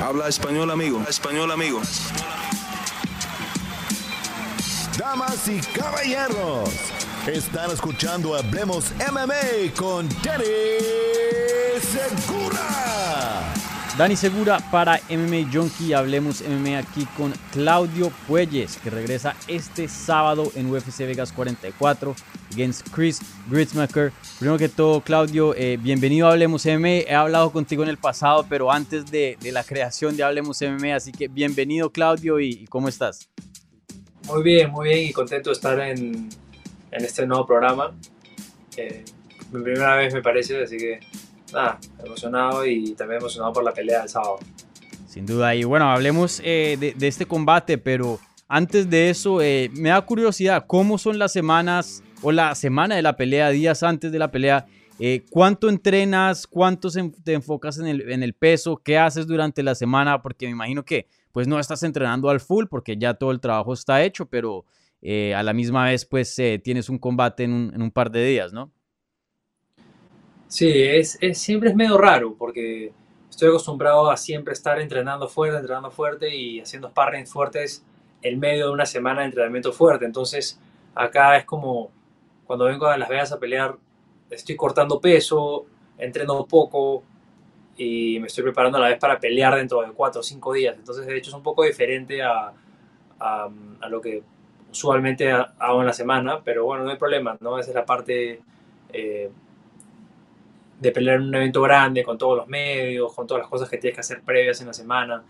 Habla 0.00 0.28
español, 0.28 0.70
amigo. 0.70 1.02
Español, 1.08 1.50
amigo. 1.50 1.80
Damas 4.96 5.48
y 5.48 5.60
caballeros, 5.60 6.70
están 7.26 7.70
escuchando 7.72 8.36
Hablemos 8.36 8.92
MMA 9.10 9.74
con 9.76 10.08
Danny 10.22 10.44
Segura. 11.80 12.97
Dani 13.98 14.14
Segura 14.14 14.60
para 14.70 15.00
MMA 15.10 15.50
Junkie. 15.52 15.92
Hablemos 15.92 16.44
MMA 16.48 16.78
aquí 16.78 17.04
con 17.16 17.32
Claudio 17.50 18.12
Puelles, 18.28 18.76
que 18.76 18.90
regresa 18.90 19.34
este 19.48 19.88
sábado 19.88 20.52
en 20.54 20.70
UFC 20.70 20.98
Vegas 20.98 21.32
44 21.32 22.14
against 22.52 22.88
Chris 22.94 23.20
Gritzmacher. 23.50 24.12
Primero 24.38 24.56
que 24.56 24.68
todo, 24.68 25.00
Claudio, 25.00 25.52
eh, 25.56 25.78
bienvenido 25.82 26.28
a 26.28 26.30
Hablemos 26.30 26.64
MMA. 26.64 27.08
He 27.08 27.14
hablado 27.16 27.50
contigo 27.50 27.82
en 27.82 27.88
el 27.88 27.96
pasado, 27.96 28.46
pero 28.48 28.70
antes 28.70 29.10
de, 29.10 29.36
la 29.50 29.64
creación 29.64 30.16
de 30.16 30.22
Hablemos 30.22 30.62
MMA, 30.62 30.94
así 30.94 31.10
que 31.10 31.26
bienvenido, 31.26 31.90
Claudio, 31.90 32.38
y, 32.38 32.66
¿cómo 32.66 32.86
estás? 32.86 33.28
Muy 34.28 34.44
bien, 34.44 34.70
muy 34.70 34.90
bien 34.90 35.08
y 35.08 35.12
contento 35.12 35.50
de 35.50 35.54
estar 35.54 35.80
en, 35.80 36.28
este 36.92 37.26
nuevo 37.26 37.44
programa. 37.44 37.96
Mi 39.50 39.60
primera 39.60 39.96
vez 39.96 40.14
me 40.14 40.22
parece, 40.22 40.62
así 40.62 40.76
que 40.76 41.00
nada, 41.52 41.78
emocionado 42.04 42.66
y 42.66 42.92
también 42.94 43.20
emocionado 43.20 43.52
por 43.52 43.64
la 43.64 43.72
pelea 43.72 44.00
del 44.00 44.08
sábado. 44.08 44.38
Sin 45.06 45.26
duda, 45.26 45.54
y 45.54 45.64
bueno, 45.64 45.90
hablemos 45.90 46.40
eh, 46.44 46.94
de, 46.96 47.08
este 47.08 47.26
combate, 47.26 47.78
pero 47.78 48.18
antes 48.46 48.90
de 48.90 49.10
eso, 49.10 49.40
eh, 49.40 49.70
me 49.72 49.88
da 49.88 50.00
curiosidad, 50.02 50.64
¿cómo 50.66 50.98
son 50.98 51.18
las 51.18 51.32
semanas 51.32 52.02
o 52.22 52.30
la 52.30 52.54
semana 52.54 52.94
de 52.96 53.02
la 53.02 53.16
pelea, 53.16 53.48
días 53.50 53.82
antes 53.82 54.12
de 54.12 54.18
la 54.18 54.30
pelea? 54.30 54.66
Eh, 54.98 55.24
¿Cuánto 55.30 55.68
entrenas? 55.68 56.46
¿Cuánto 56.46 56.88
te 57.24 57.32
enfocas 57.32 57.78
en 57.78 57.86
el, 57.86 58.10
en 58.10 58.22
el, 58.22 58.34
peso? 58.34 58.76
¿Qué 58.76 58.98
haces 58.98 59.26
durante 59.26 59.62
la 59.62 59.74
semana? 59.74 60.20
Porque 60.20 60.46
me 60.46 60.52
imagino 60.52 60.84
que 60.84 61.06
pues 61.32 61.46
no 61.46 61.58
estás 61.58 61.82
entrenando 61.84 62.28
al 62.28 62.40
full 62.40 62.66
porque 62.68 62.96
ya 62.96 63.14
todo 63.14 63.30
el 63.30 63.40
trabajo 63.40 63.72
está 63.72 64.02
hecho, 64.02 64.26
pero 64.26 64.64
a 65.34 65.42
la 65.44 65.52
misma 65.52 65.84
vez 65.84 66.04
pues 66.04 66.34
tienes 66.64 66.88
un 66.88 66.98
combate 66.98 67.44
en 67.44 67.80
un 67.80 67.90
par 67.92 68.10
de 68.10 68.26
días, 68.26 68.52
¿no? 68.52 68.72
Sí, 70.48 70.72
es, 70.72 71.18
siempre 71.34 71.68
es 71.68 71.76
medio 71.76 71.98
raro 71.98 72.34
porque 72.34 72.90
estoy 73.28 73.50
acostumbrado 73.50 74.10
a 74.10 74.16
siempre 74.16 74.54
estar 74.54 74.80
entrenando 74.80 75.28
fuerte, 75.28 75.58
entrenando 75.58 75.90
fuerte 75.90 76.34
y 76.34 76.60
haciendo 76.60 76.88
sparring 76.88 77.26
fuertes 77.26 77.84
en 78.22 78.40
medio 78.40 78.68
de 78.68 78.72
una 78.72 78.86
semana 78.86 79.20
de 79.20 79.26
entrenamiento 79.26 79.72
fuerte. 79.74 80.06
Entonces, 80.06 80.58
acá 80.94 81.36
es 81.36 81.44
como 81.44 81.90
cuando 82.46 82.64
vengo 82.64 82.86
a 82.86 82.96
Las 82.96 83.10
Vegas 83.10 83.30
a 83.30 83.38
pelear, 83.38 83.76
estoy 84.30 84.56
cortando 84.56 84.98
peso, 85.00 85.66
entreno 85.98 86.46
poco 86.46 87.02
y 87.76 88.18
me 88.18 88.28
estoy 88.28 88.42
preparando 88.44 88.78
a 88.78 88.80
la 88.80 88.88
vez 88.88 88.98
para 88.98 89.20
pelear 89.20 89.54
dentro 89.54 89.82
de 89.82 89.92
cuatro 89.92 90.22
o 90.22 90.24
cinco 90.24 90.54
días. 90.54 90.74
Entonces, 90.78 91.06
de 91.06 91.14
hecho, 91.14 91.28
es 91.30 91.34
un 91.34 91.42
poco 91.42 91.62
diferente 91.62 92.22
a, 92.22 92.54
a, 93.20 93.50
lo 93.90 94.00
que 94.00 94.22
usualmente 94.70 95.30
hago 95.30 95.80
en 95.80 95.86
la 95.86 95.92
semana, 95.92 96.40
pero 96.42 96.64
bueno, 96.64 96.84
no 96.84 96.90
hay 96.90 96.96
problema, 96.96 97.36
¿no? 97.40 97.58
Esa 97.58 97.70
es 97.70 97.74
la 97.74 97.84
parte... 97.84 98.40
Eh, 98.94 99.30
de 100.80 100.92
pelear 100.92 101.16
en 101.16 101.28
un 101.28 101.34
evento 101.34 101.60
grande, 101.62 102.04
con 102.04 102.16
todos 102.18 102.36
los 102.36 102.48
medios, 102.48 103.12
con 103.14 103.26
todas 103.26 103.42
las 103.42 103.50
cosas 103.50 103.68
que 103.68 103.78
tienes 103.78 103.96
que 103.96 104.00
hacer 104.00 104.22
previas 104.22 104.60
en 104.60 104.68
la 104.68 104.72
semana. 104.72 105.22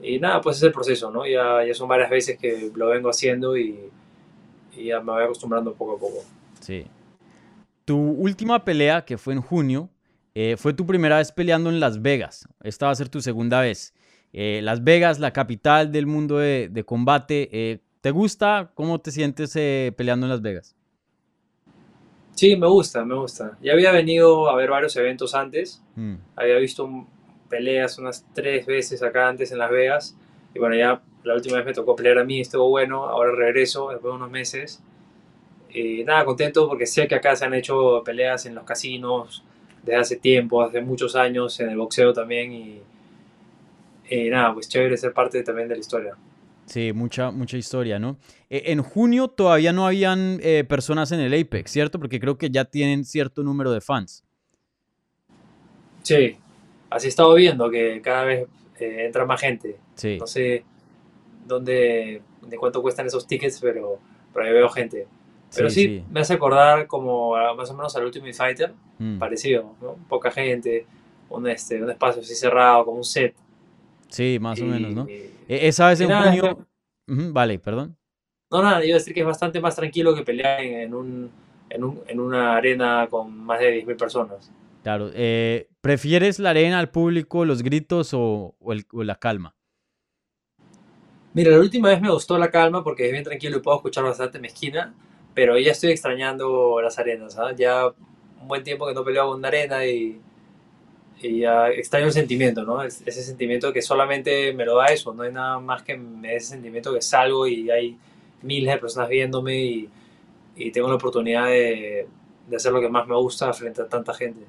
Y 0.00 0.18
nada, 0.18 0.40
pues 0.40 0.58
es 0.58 0.62
el 0.64 0.72
proceso, 0.72 1.10
¿no? 1.10 1.26
Ya, 1.26 1.64
ya 1.64 1.74
son 1.74 1.88
varias 1.88 2.10
veces 2.10 2.38
que 2.38 2.70
lo 2.74 2.88
vengo 2.88 3.08
haciendo 3.08 3.56
y, 3.56 3.90
ya 4.76 5.00
me 5.00 5.12
voy 5.12 5.22
acostumbrando 5.22 5.72
poco 5.72 5.96
a 5.96 5.98
poco. 5.98 6.24
Sí. 6.60 6.84
Tu 7.84 7.96
última 7.96 8.64
pelea, 8.64 9.04
que 9.04 9.16
fue 9.16 9.34
en 9.34 9.40
junio, 9.40 9.88
eh, 10.34 10.56
fue 10.58 10.74
tu 10.74 10.84
primera 10.84 11.18
vez 11.18 11.30
peleando 11.32 11.70
en 11.70 11.80
Las 11.80 12.02
Vegas. 12.02 12.48
Esta 12.62 12.86
va 12.86 12.92
a 12.92 12.96
ser 12.96 13.08
tu 13.08 13.20
segunda 13.20 13.60
vez. 13.60 13.94
Eh, 14.32 14.60
Las 14.62 14.82
Vegas, 14.82 15.20
la 15.20 15.32
capital 15.32 15.92
del 15.92 16.06
mundo 16.06 16.38
de, 16.38 16.68
de 16.70 16.84
combate. 16.84 17.48
Eh, 17.52 17.78
¿Te 18.00 18.10
gusta? 18.10 18.72
¿Cómo 18.74 19.00
te 19.00 19.12
sientes 19.12 19.52
peleando 19.96 20.26
en 20.26 20.30
Las 20.30 20.42
Vegas? 20.42 20.74
Sí, 22.34 22.56
me 22.56 22.66
gusta, 22.66 23.04
me 23.04 23.14
gusta. 23.14 23.56
Ya 23.62 23.72
había 23.72 23.92
venido 23.92 24.48
a 24.48 24.56
ver 24.56 24.70
varios 24.70 24.96
eventos 24.96 25.34
antes. 25.34 25.82
Mm. 25.94 26.14
Había 26.36 26.56
visto 26.56 26.88
peleas 27.48 27.98
unas 27.98 28.26
tres 28.34 28.66
veces 28.66 29.02
acá 29.02 29.28
antes 29.28 29.52
en 29.52 29.58
Las 29.58 29.70
Vegas. 29.70 30.16
Y 30.54 30.58
bueno, 30.58 30.74
ya 30.74 31.00
la 31.22 31.34
última 31.34 31.56
vez 31.58 31.66
me 31.66 31.72
tocó 31.72 31.94
pelear 31.94 32.18
a 32.18 32.24
mí, 32.24 32.40
estuvo 32.40 32.68
bueno. 32.68 33.04
Ahora 33.04 33.32
regreso 33.32 33.90
después 33.90 34.12
de 34.12 34.16
unos 34.16 34.30
meses. 34.30 34.82
Y 35.70 36.04
nada, 36.04 36.24
contento 36.24 36.68
porque 36.68 36.86
sé 36.86 37.06
que 37.06 37.14
acá 37.14 37.34
se 37.36 37.44
han 37.44 37.54
hecho 37.54 38.02
peleas 38.04 38.46
en 38.46 38.54
los 38.54 38.64
casinos 38.64 39.42
desde 39.82 39.96
hace 39.96 40.16
tiempo, 40.16 40.62
hace 40.62 40.80
muchos 40.80 41.14
años, 41.16 41.58
en 41.60 41.68
el 41.70 41.76
boxeo 41.76 42.12
también. 42.12 42.52
Y, 42.52 42.80
y 44.10 44.28
nada, 44.30 44.54
pues 44.54 44.68
chévere 44.68 44.96
ser 44.96 45.12
parte 45.12 45.42
también 45.42 45.68
de 45.68 45.74
la 45.74 45.80
historia. 45.80 46.16
Sí, 46.66 46.92
mucha, 46.92 47.30
mucha 47.30 47.56
historia, 47.56 47.98
¿no? 47.98 48.16
E, 48.48 48.72
en 48.72 48.82
junio 48.82 49.28
todavía 49.28 49.72
no 49.72 49.86
habían 49.86 50.38
eh, 50.42 50.64
personas 50.64 51.12
en 51.12 51.20
el 51.20 51.38
Apex, 51.38 51.70
¿cierto? 51.70 51.98
Porque 51.98 52.20
creo 52.20 52.38
que 52.38 52.50
ya 52.50 52.64
tienen 52.64 53.04
cierto 53.04 53.42
número 53.42 53.72
de 53.72 53.80
fans. 53.80 54.24
Sí, 56.02 56.36
así 56.90 57.06
he 57.06 57.08
estado 57.08 57.34
viendo 57.34 57.70
que 57.70 58.00
cada 58.02 58.24
vez 58.24 58.46
eh, 58.78 59.06
entra 59.06 59.24
más 59.26 59.40
gente. 59.40 59.76
Sí. 59.94 60.18
No 60.18 60.26
sé 60.26 60.64
dónde, 61.46 62.22
de 62.42 62.56
cuánto 62.56 62.82
cuestan 62.82 63.06
esos 63.06 63.26
tickets, 63.26 63.58
pero, 63.60 63.98
pero 64.32 64.46
ahí 64.46 64.52
veo 64.52 64.68
gente. 64.68 65.06
Pero 65.54 65.70
sí, 65.70 66.02
me 66.10 66.20
hace 66.20 66.34
acordar 66.34 66.88
como 66.88 67.36
más 67.54 67.70
o 67.70 67.74
menos 67.74 67.94
al 67.94 68.04
Ultimate 68.06 68.32
Fighter, 68.32 68.74
mm. 68.98 69.18
parecido, 69.18 69.76
¿no? 69.80 69.96
Poca 70.08 70.32
gente, 70.32 70.84
un, 71.28 71.46
este, 71.46 71.80
un 71.80 71.90
espacio 71.90 72.22
así 72.22 72.34
cerrado, 72.34 72.84
como 72.84 72.96
un 72.98 73.04
set. 73.04 73.36
Sí, 74.08 74.38
más 74.40 74.60
o 74.60 74.64
menos, 74.64 74.92
¿no? 74.92 75.06
Esa 75.48 75.88
vez 75.88 76.00
en 76.00 76.10
junio... 76.10 76.66
vale, 77.06 77.58
perdón. 77.58 77.96
No, 78.50 78.62
nada, 78.62 78.84
iba 78.84 78.96
a 78.96 78.98
decir 78.98 79.14
que 79.14 79.20
es 79.20 79.26
bastante 79.26 79.60
más 79.60 79.74
tranquilo 79.74 80.14
que 80.14 80.22
pelear 80.22 80.60
en, 80.60 80.94
un, 80.94 81.30
en, 81.70 82.20
una 82.20 82.56
arena 82.56 83.08
con 83.10 83.36
más 83.36 83.58
de 83.58 83.84
10.000 83.84 83.96
personas. 83.96 84.52
Claro. 84.82 85.10
Eh, 85.14 85.68
¿Prefieres 85.80 86.38
la 86.38 86.50
arena, 86.50 86.78
al 86.78 86.90
público, 86.90 87.44
los 87.44 87.62
gritos 87.62 88.10
o, 88.12 88.54
la 88.92 89.16
calma? 89.16 89.54
Mira, 91.32 91.50
la 91.50 91.58
última 91.58 91.88
vez 91.88 92.00
me 92.00 92.10
gustó 92.10 92.38
la 92.38 92.50
calma 92.50 92.84
porque 92.84 93.06
es 93.06 93.12
bien 93.12 93.24
tranquilo 93.24 93.56
y 93.56 93.60
puedo 93.60 93.78
escuchar 93.78 94.04
bastante 94.04 94.38
mezquina, 94.38 94.94
pero 95.34 95.58
ya 95.58 95.72
estoy 95.72 95.90
extrañando 95.90 96.80
las 96.80 96.98
arenas. 96.98 97.36
¿ah? 97.38 97.52
Ya 97.56 97.88
un 97.88 98.46
buen 98.46 98.62
tiempo 98.62 98.86
que 98.86 98.94
no 98.94 99.02
peleaba 99.02 99.30
en 99.30 99.38
una 99.38 99.48
arena 99.48 99.84
y 99.84 100.20
y 101.20 101.40
ya 101.40 101.68
extraño 101.70 102.06
el 102.06 102.12
sentimiento, 102.12 102.64
¿no? 102.64 102.82
ese 102.82 103.22
sentimiento 103.22 103.72
que 103.72 103.82
solamente 103.82 104.52
me 104.52 104.64
lo 104.64 104.76
da 104.76 104.86
eso, 104.86 105.14
no 105.14 105.22
hay 105.22 105.32
nada 105.32 105.58
más 105.58 105.82
que 105.82 105.98
ese 106.24 106.48
sentimiento 106.48 106.92
que 106.92 107.00
salgo 107.00 107.46
y 107.46 107.70
hay 107.70 107.96
miles 108.42 108.74
de 108.74 108.78
personas 108.78 109.08
viéndome 109.08 109.56
y, 109.56 109.88
y 110.56 110.70
tengo 110.70 110.88
la 110.88 110.96
oportunidad 110.96 111.46
de, 111.46 112.06
de, 112.48 112.56
hacer 112.56 112.72
lo 112.72 112.80
que 112.80 112.88
más 112.88 113.06
me 113.06 113.16
gusta 113.16 113.52
frente 113.52 113.82
a 113.82 113.88
tanta 113.88 114.12
gente. 114.14 114.44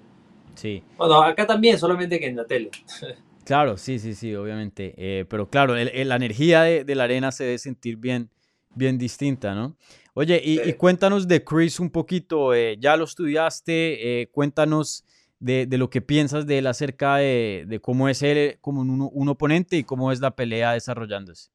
Sí. 0.55 0.83
Bueno, 0.97 1.21
acá 1.21 1.47
también, 1.47 1.77
solamente 1.77 2.19
que 2.19 2.27
en 2.27 2.35
la 2.35 2.45
tele. 2.45 2.71
Claro, 3.45 3.77
sí, 3.77 3.99
sí, 3.99 4.15
sí, 4.15 4.33
obviamente. 4.33 4.95
Eh, 4.97 5.23
pero 5.29 5.47
claro, 5.47 5.75
la 5.75 6.15
energía 6.15 6.63
de, 6.63 6.83
de, 6.83 6.95
la 6.95 7.03
arena 7.03 7.31
se 7.31 7.43
debe 7.43 7.59
sentir 7.59 7.95
bien, 7.95 8.31
bien 8.73 8.97
distinta, 8.97 9.53
¿no? 9.53 9.77
Oye, 10.17 10.41
y, 10.43 10.73
cuéntanos 10.73 11.27
de 11.27 11.43
Chris 11.43 11.79
un 11.79 11.89
poquito. 11.89 12.53
Eh, 12.53 12.77
ya 12.79 12.95
lo 12.95 13.03
estudiaste, 13.03 14.21
eh, 14.21 14.27
cuéntanos 14.31 15.03
de, 15.39 15.67
lo 15.77 15.89
que 15.89 16.01
piensas 16.01 16.45
de 16.47 16.59
él 16.59 16.67
acerca 16.67 17.17
de, 17.17 17.79
cómo 17.81 18.09
es 18.09 18.21
él 18.23 18.57
como 18.61 18.81
un, 18.81 19.29
oponente 19.29 19.77
y 19.77 19.83
cómo 19.83 20.11
es 20.11 20.19
la 20.19 20.31
pelea 20.31 20.73
desarrollándose. 20.73 21.49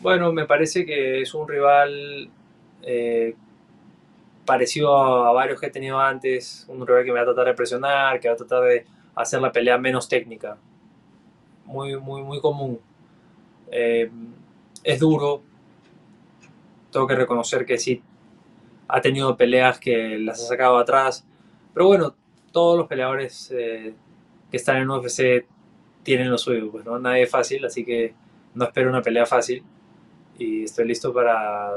Bueno, 0.00 0.32
me 0.32 0.46
parece 0.46 0.84
que 0.84 1.22
es 1.22 1.32
un 1.34 1.48
rival 1.48 2.28
eh, 2.82 3.34
parecido 4.44 4.96
a, 4.96 5.32
varios 5.32 5.60
que 5.60 5.66
he 5.66 5.70
tenido 5.70 6.00
antes, 6.00 6.66
un 6.68 6.86
rival 6.86 7.04
que 7.04 7.12
me 7.12 7.18
va 7.18 7.22
a 7.22 7.26
tratar 7.26 7.46
de 7.46 7.54
presionar, 7.54 8.20
que 8.20 8.28
va 8.28 8.34
a 8.34 8.36
tratar 8.36 8.64
de 8.64 8.84
hacer 9.14 9.40
la 9.40 9.52
pelea 9.52 9.78
menos 9.78 10.08
técnica. 10.08 10.56
Muy, 11.64 11.98
muy, 11.98 12.22
muy 12.22 12.40
común. 12.40 12.80
Eh, 13.70 14.10
es 14.82 14.98
duro. 14.98 15.42
Tengo 16.90 17.06
que 17.06 17.14
reconocer 17.14 17.64
que 17.64 17.78
sí 17.78 18.02
ha 18.88 19.00
tenido 19.00 19.36
peleas 19.36 19.78
que 19.78 20.18
las 20.18 20.42
ha 20.42 20.48
sacado 20.48 20.76
atrás 20.76 21.24
pero 21.74 21.86
bueno, 21.86 22.14
todos 22.52 22.78
los 22.78 22.86
peleadores 22.86 23.50
eh, 23.50 23.94
que 24.50 24.56
están 24.56 24.76
en 24.76 24.90
UFC 24.90 25.46
tienen 26.02 26.30
lo 26.30 26.38
suyo, 26.38 26.70
pues 26.70 26.84
no, 26.84 26.98
nadie 26.98 27.22
es 27.22 27.30
fácil, 27.30 27.64
así 27.64 27.84
que 27.84 28.14
no 28.54 28.64
espero 28.64 28.90
una 28.90 29.02
pelea 29.02 29.26
fácil 29.26 29.62
y 30.38 30.64
estoy 30.64 30.86
listo 30.86 31.12
para 31.12 31.70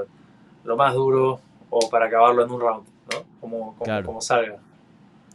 lo 0.64 0.76
más 0.76 0.94
duro 0.94 1.40
o 1.70 1.90
para 1.90 2.08
acabarlo 2.08 2.44
en 2.44 2.52
un 2.52 2.60
round, 2.60 2.88
¿no? 3.12 3.26
Como, 3.40 3.78
como, 4.04 4.22
salga. 4.22 4.58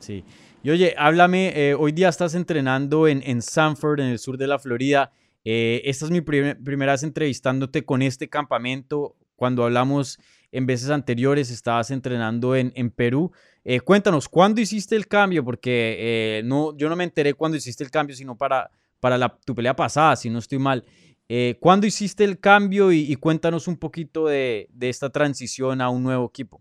Sí. 0.00 0.24
Y 0.62 0.70
oye, 0.70 0.94
háblame, 0.98 1.52
eh, 1.54 1.74
hoy 1.74 1.92
día 1.92 2.08
estás 2.08 2.34
entrenando 2.34 3.08
en, 3.08 3.22
en 3.24 3.40
Sanford, 3.40 4.00
en 4.00 4.06
el 4.06 4.18
sur 4.18 4.36
de 4.36 4.46
la 4.46 4.58
Florida. 4.58 5.12
Eh, 5.44 5.82
esta 5.84 6.04
es 6.04 6.10
mi 6.10 6.20
primera 6.20 6.92
vez 6.92 7.02
entrevistándote 7.02 7.84
con 7.84 8.02
este 8.02 8.28
campamento. 8.28 9.16
Cuando 9.36 9.64
hablamos 9.64 10.18
en 10.52 10.66
veces 10.66 10.90
anteriores, 10.90 11.50
estabas 11.50 11.90
entrenando 11.90 12.56
en, 12.56 12.72
en 12.74 12.90
Perú. 12.90 13.32
Eh, 13.64 13.80
cuéntanos, 13.80 14.28
¿cuándo 14.28 14.60
hiciste 14.60 14.96
el 14.96 15.06
cambio? 15.06 15.44
Porque 15.44 15.96
eh, 15.98 16.42
no, 16.44 16.76
yo 16.76 16.88
no 16.88 16.96
me 16.96 17.04
enteré 17.04 17.34
cuándo 17.34 17.56
hiciste 17.56 17.84
el 17.84 17.90
cambio, 17.90 18.16
sino 18.16 18.36
para, 18.36 18.70
para 19.00 19.18
la, 19.18 19.28
tu 19.28 19.54
pelea 19.54 19.76
pasada, 19.76 20.16
si 20.16 20.30
no 20.30 20.38
estoy 20.38 20.58
mal. 20.58 20.84
Eh, 21.28 21.56
¿Cuándo 21.60 21.86
hiciste 21.86 22.24
el 22.24 22.40
cambio 22.40 22.90
y, 22.90 23.14
cuéntanos 23.16 23.68
un 23.68 23.76
poquito 23.76 24.26
de, 24.26 24.68
esta 24.80 25.10
transición 25.10 25.80
a 25.80 25.88
un 25.88 26.02
nuevo 26.02 26.26
equipo? 26.26 26.60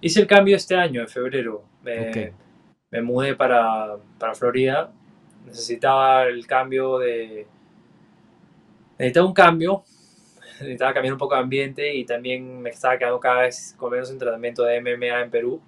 Hice 0.00 0.20
el 0.20 0.26
cambio 0.26 0.56
este 0.56 0.74
año, 0.74 1.00
en 1.00 1.08
febrero. 1.08 1.64
Me, 1.82 2.34
me 2.90 3.00
mudé 3.00 3.34
para, 3.34 3.96
para, 4.18 4.34
Florida. 4.34 4.92
Necesitaba 5.46 6.24
el 6.24 6.46
cambio 6.46 6.98
de... 6.98 7.46
Necesitaba 8.98 9.26
un 9.26 9.32
cambio. 9.32 9.84
Necesitaba 10.62 10.94
cambiar 10.94 11.12
un 11.12 11.18
poco 11.18 11.34
de 11.34 11.40
ambiente 11.40 11.94
y 11.94 12.04
también 12.04 12.60
me 12.60 12.70
estaba 12.70 12.96
quedando 12.96 13.20
cada 13.20 13.42
vez 13.42 13.74
con 13.76 13.90
menos 13.90 14.10
entrenamiento 14.10 14.62
de 14.64 14.80
MMA 14.80 15.22
en 15.22 15.30
Perú. 15.30 15.60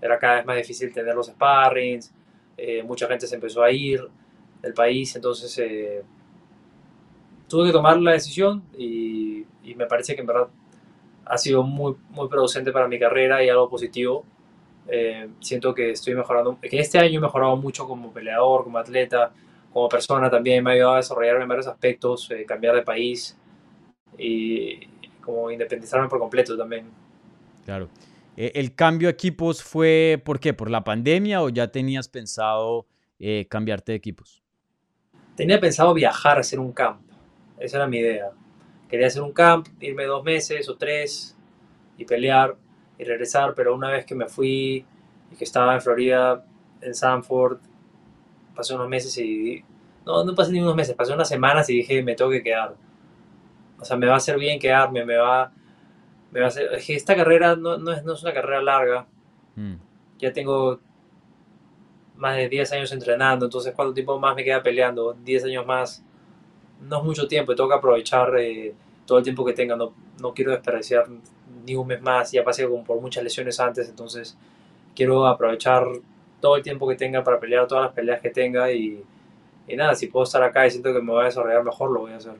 Era 0.00 0.18
cada 0.18 0.36
vez 0.36 0.46
más 0.46 0.56
difícil 0.56 0.92
tener 0.92 1.14
los 1.14 1.28
sparrings. 1.28 2.12
Eh, 2.56 2.82
mucha 2.82 3.06
gente 3.06 3.26
se 3.26 3.34
empezó 3.34 3.62
a 3.62 3.70
ir 3.70 4.06
del 4.60 4.74
país, 4.74 5.14
entonces... 5.16 5.58
Eh, 5.58 6.02
tuve 7.52 7.66
que 7.66 7.72
tomar 7.72 8.00
la 8.00 8.12
decisión 8.12 8.62
y, 8.78 9.44
me 9.76 9.84
parece 9.86 10.14
que 10.14 10.22
en 10.22 10.26
verdad 10.26 10.48
ha 11.26 11.36
sido 11.36 11.62
muy, 11.62 11.94
muy 12.08 12.26
producente 12.28 12.72
para 12.72 12.88
mi 12.88 12.98
carrera 12.98 13.44
y 13.44 13.50
algo 13.50 13.68
positivo. 13.68 14.24
Eh, 14.88 15.28
siento 15.40 15.74
que 15.74 15.90
estoy 15.90 16.14
mejorando, 16.14 16.58
que 16.60 16.78
este 16.78 16.98
año 16.98 17.18
he 17.18 17.20
mejorado 17.20 17.54
mucho 17.56 17.86
como 17.86 18.10
peleador, 18.10 18.64
como 18.64 18.78
atleta, 18.78 19.32
como 19.70 19.86
persona 19.88 20.30
también, 20.30 20.64
me 20.64 20.70
ha 20.70 20.74
ayudado 20.74 20.94
a 20.94 20.96
desarrollarme 20.96 21.42
en 21.42 21.48
varios 21.48 21.66
aspectos, 21.66 22.30
eh, 22.30 22.46
cambiar 22.46 22.74
de 22.74 22.82
país 22.82 23.36
y 24.18 24.86
como 25.20 25.50
independizarme 25.50 26.08
por 26.08 26.18
completo 26.18 26.56
también. 26.56 26.86
Claro. 27.64 27.88
Eh, 28.36 28.52
¿El 28.54 28.74
cambio 28.74 29.08
de 29.08 29.12
equipos 29.12 29.62
fue 29.62 30.20
por 30.24 30.40
qué? 30.40 30.54
¿Por 30.54 30.70
la 30.70 30.84
pandemia 30.84 31.42
o 31.42 31.48
ya 31.48 31.68
tenías 31.68 32.08
pensado 32.08 32.86
cambiarte 33.48 33.92
de 33.92 33.96
equipos? 33.96 34.42
Tenía 35.36 35.60
pensado 35.60 35.94
viajar 35.94 36.38
a 36.38 36.40
hacer 36.40 36.58
un 36.58 36.72
camp 36.72 37.00
esa 37.62 37.76
era 37.76 37.86
mi 37.86 37.98
idea. 37.98 38.30
Quería 38.88 39.06
hacer 39.06 39.22
un 39.22 39.32
camp, 39.32 39.68
irme 39.80 40.04
dos 40.04 40.24
meses 40.24 40.68
o 40.68 40.76
tres 40.76 41.36
y 41.96 42.04
pelear 42.04 42.56
y 42.98 43.04
regresar, 43.04 43.54
pero 43.54 43.74
una 43.74 43.88
vez 43.88 44.04
que 44.04 44.16
me 44.16 44.26
fui 44.26 44.84
y 45.30 45.36
que 45.36 45.44
estaba 45.44 45.72
en 45.74 45.80
Florida, 45.80 46.44
en 46.80 46.94
Sanford, 46.94 47.58
pasé 48.54 48.74
unos 48.74 48.88
meses 48.88 49.16
y... 49.18 49.64
No, 50.04 50.24
no 50.24 50.34
pasé 50.34 50.50
ni 50.50 50.60
unos 50.60 50.74
meses, 50.74 50.96
pasé 50.96 51.12
unas 51.12 51.28
semanas 51.28 51.70
y 51.70 51.74
dije, 51.74 52.02
me 52.02 52.16
tengo 52.16 52.32
que 52.32 52.42
quedar. 52.42 52.74
O 53.82 53.84
sea, 53.84 53.96
me 53.96 54.06
va 54.06 54.14
a 54.14 54.16
hacer 54.16 54.38
bien 54.38 54.58
quedarme, 54.58 55.04
me 55.04 55.16
va, 55.16 55.52
me 56.30 56.40
va 56.40 56.46
a 56.46 56.48
hacer... 56.48 56.72
Es 56.72 56.86
que 56.86 56.94
esta 56.94 57.14
carrera 57.14 57.56
no, 57.56 57.76
no, 57.76 57.92
es, 57.92 58.04
no 58.04 58.14
es 58.14 58.22
una 58.22 58.32
carrera 58.32 58.62
larga. 58.62 59.06
Mm. 59.56 59.74
Ya 60.18 60.32
tengo 60.32 60.80
más 62.16 62.36
de 62.36 62.48
10 62.48 62.72
años 62.72 62.92
entrenando, 62.92 63.46
entonces 63.46 63.74
¿cuánto 63.74 63.92
tiempo 63.92 64.18
más 64.18 64.36
me 64.36 64.44
queda 64.44 64.62
peleando? 64.62 65.14
10 65.24 65.44
años 65.44 65.66
más 65.66 66.04
no 66.88 66.98
es 66.98 67.04
mucho 67.04 67.28
tiempo 67.28 67.54
tengo 67.54 67.68
que 67.68 67.76
aprovechar 67.76 68.34
eh, 68.38 68.74
todo 69.06 69.18
el 69.18 69.24
tiempo 69.24 69.44
que 69.44 69.52
tenga. 69.52 69.76
No, 69.76 69.92
no 70.20 70.32
quiero 70.32 70.52
desperdiciar 70.52 71.06
ni 71.64 71.74
un 71.74 71.86
mes 71.86 72.02
más. 72.02 72.32
Ya 72.32 72.44
pasé 72.44 72.66
por 72.66 73.00
muchas 73.00 73.22
lesiones 73.24 73.58
antes, 73.60 73.88
entonces 73.88 74.36
quiero 74.94 75.26
aprovechar 75.26 75.86
todo 76.40 76.56
el 76.56 76.62
tiempo 76.62 76.88
que 76.88 76.96
tenga 76.96 77.22
para 77.22 77.38
pelear 77.38 77.66
todas 77.66 77.84
las 77.84 77.92
peleas 77.92 78.20
que 78.20 78.30
tenga 78.30 78.72
y, 78.72 79.02
y 79.68 79.76
nada, 79.76 79.94
si 79.94 80.08
puedo 80.08 80.24
estar 80.24 80.42
acá 80.42 80.66
y 80.66 80.70
siento 80.70 80.92
que 80.92 81.00
me 81.00 81.12
voy 81.12 81.22
a 81.22 81.26
desarrollar 81.26 81.62
mejor, 81.62 81.90
lo 81.90 82.00
voy 82.00 82.12
a 82.12 82.16
hacer. 82.16 82.34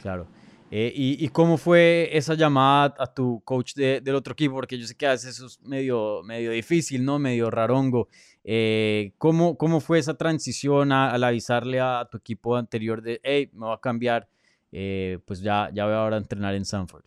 Claro. 0.00 0.26
Eh, 0.70 0.92
y, 0.94 1.24
y, 1.24 1.28
cómo 1.28 1.56
fue 1.56 2.10
esa 2.12 2.34
llamada 2.34 2.94
a 2.98 3.06
tu 3.06 3.40
coach 3.42 3.72
de, 3.74 4.02
del 4.02 4.14
otro 4.14 4.34
equipo? 4.34 4.54
Porque 4.54 4.78
yo 4.78 4.86
sé 4.86 4.94
que 4.94 5.06
a 5.06 5.12
veces 5.12 5.36
eso 5.36 5.46
es 5.46 5.60
medio, 5.62 6.22
medio 6.24 6.50
difícil, 6.50 7.04
¿no? 7.04 7.18
Medio 7.18 7.50
rarongo. 7.50 8.08
Eh, 8.44 9.12
¿cómo, 9.16 9.56
¿Cómo 9.56 9.80
fue 9.80 9.98
esa 9.98 10.14
transición 10.14 10.92
al 10.92 11.24
avisarle 11.24 11.80
a, 11.80 12.06
tu 12.10 12.18
equipo 12.18 12.56
anterior 12.56 13.00
de, 13.00 13.20
hey, 13.22 13.50
me 13.52 13.66
va 13.66 13.74
a 13.74 13.80
cambiar, 13.80 14.28
eh, 14.72 15.18
pues 15.24 15.40
ya, 15.40 15.70
ya 15.72 15.86
voy 15.86 15.94
ahora 15.94 16.16
a 16.16 16.18
entrenar 16.18 16.54
en 16.54 16.66
Sanford? 16.66 17.04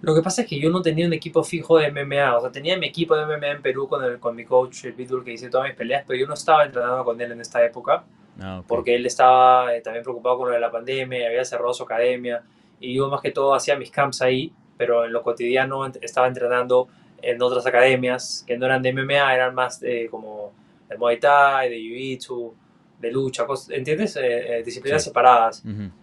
Lo 0.00 0.14
que 0.14 0.20
pasa 0.20 0.42
es 0.42 0.48
que 0.48 0.60
yo 0.60 0.70
no 0.70 0.82
tenía 0.82 1.06
un 1.06 1.12
equipo 1.14 1.42
fijo 1.42 1.78
de 1.78 1.90
MMA, 1.90 2.36
o 2.36 2.40
sea, 2.42 2.52
tenía 2.52 2.76
mi 2.76 2.86
equipo 2.86 3.16
de 3.16 3.24
MMA 3.24 3.52
en 3.52 3.62
Perú 3.62 3.88
con, 3.88 4.04
el, 4.04 4.18
con 4.20 4.36
mi 4.36 4.44
coach, 4.44 4.84
el 4.84 4.92
Vidul, 4.92 5.24
que 5.24 5.32
hice 5.32 5.48
todas 5.48 5.68
mis 5.68 5.76
peleas, 5.76 6.04
pero 6.06 6.20
yo 6.20 6.26
no 6.26 6.34
estaba 6.34 6.64
entrenando 6.64 7.04
con 7.04 7.20
él 7.20 7.32
en 7.32 7.40
esta 7.40 7.64
época. 7.64 8.04
Ah, 8.40 8.62
porque 8.66 8.94
él 8.94 9.06
estaba 9.06 9.74
eh, 9.74 9.80
también 9.80 10.02
preocupado 10.02 10.38
con 10.38 10.48
lo 10.48 10.54
de 10.54 10.60
la 10.60 10.70
pandemia, 10.70 11.28
había 11.28 11.44
cerrado 11.44 11.72
su 11.72 11.84
academia 11.84 12.42
y 12.80 12.94
yo 12.94 13.08
más 13.08 13.20
que 13.20 13.30
todo 13.30 13.54
hacía 13.54 13.76
mis 13.76 13.90
camps 13.90 14.22
ahí, 14.22 14.52
pero 14.76 15.04
en 15.04 15.12
lo 15.12 15.22
cotidiano 15.22 15.86
estaba 16.00 16.26
entrenando 16.26 16.88
en 17.22 17.40
otras 17.40 17.64
academias 17.66 18.44
que 18.46 18.58
no 18.58 18.66
eran 18.66 18.82
de 18.82 18.92
MMA, 18.92 19.34
eran 19.34 19.54
más 19.54 19.80
como 20.10 20.52
de 20.88 20.98
Muay 20.98 21.18
Thai, 21.18 21.70
de 21.70 21.76
Jiu-Jitsu, 21.76 22.52
de 22.98 23.10
lucha, 23.10 23.46
¿entiendes? 23.70 24.16
Eh, 24.16 24.58
eh, 24.58 24.62
disciplinas 24.62 25.02
separadas. 25.02 25.62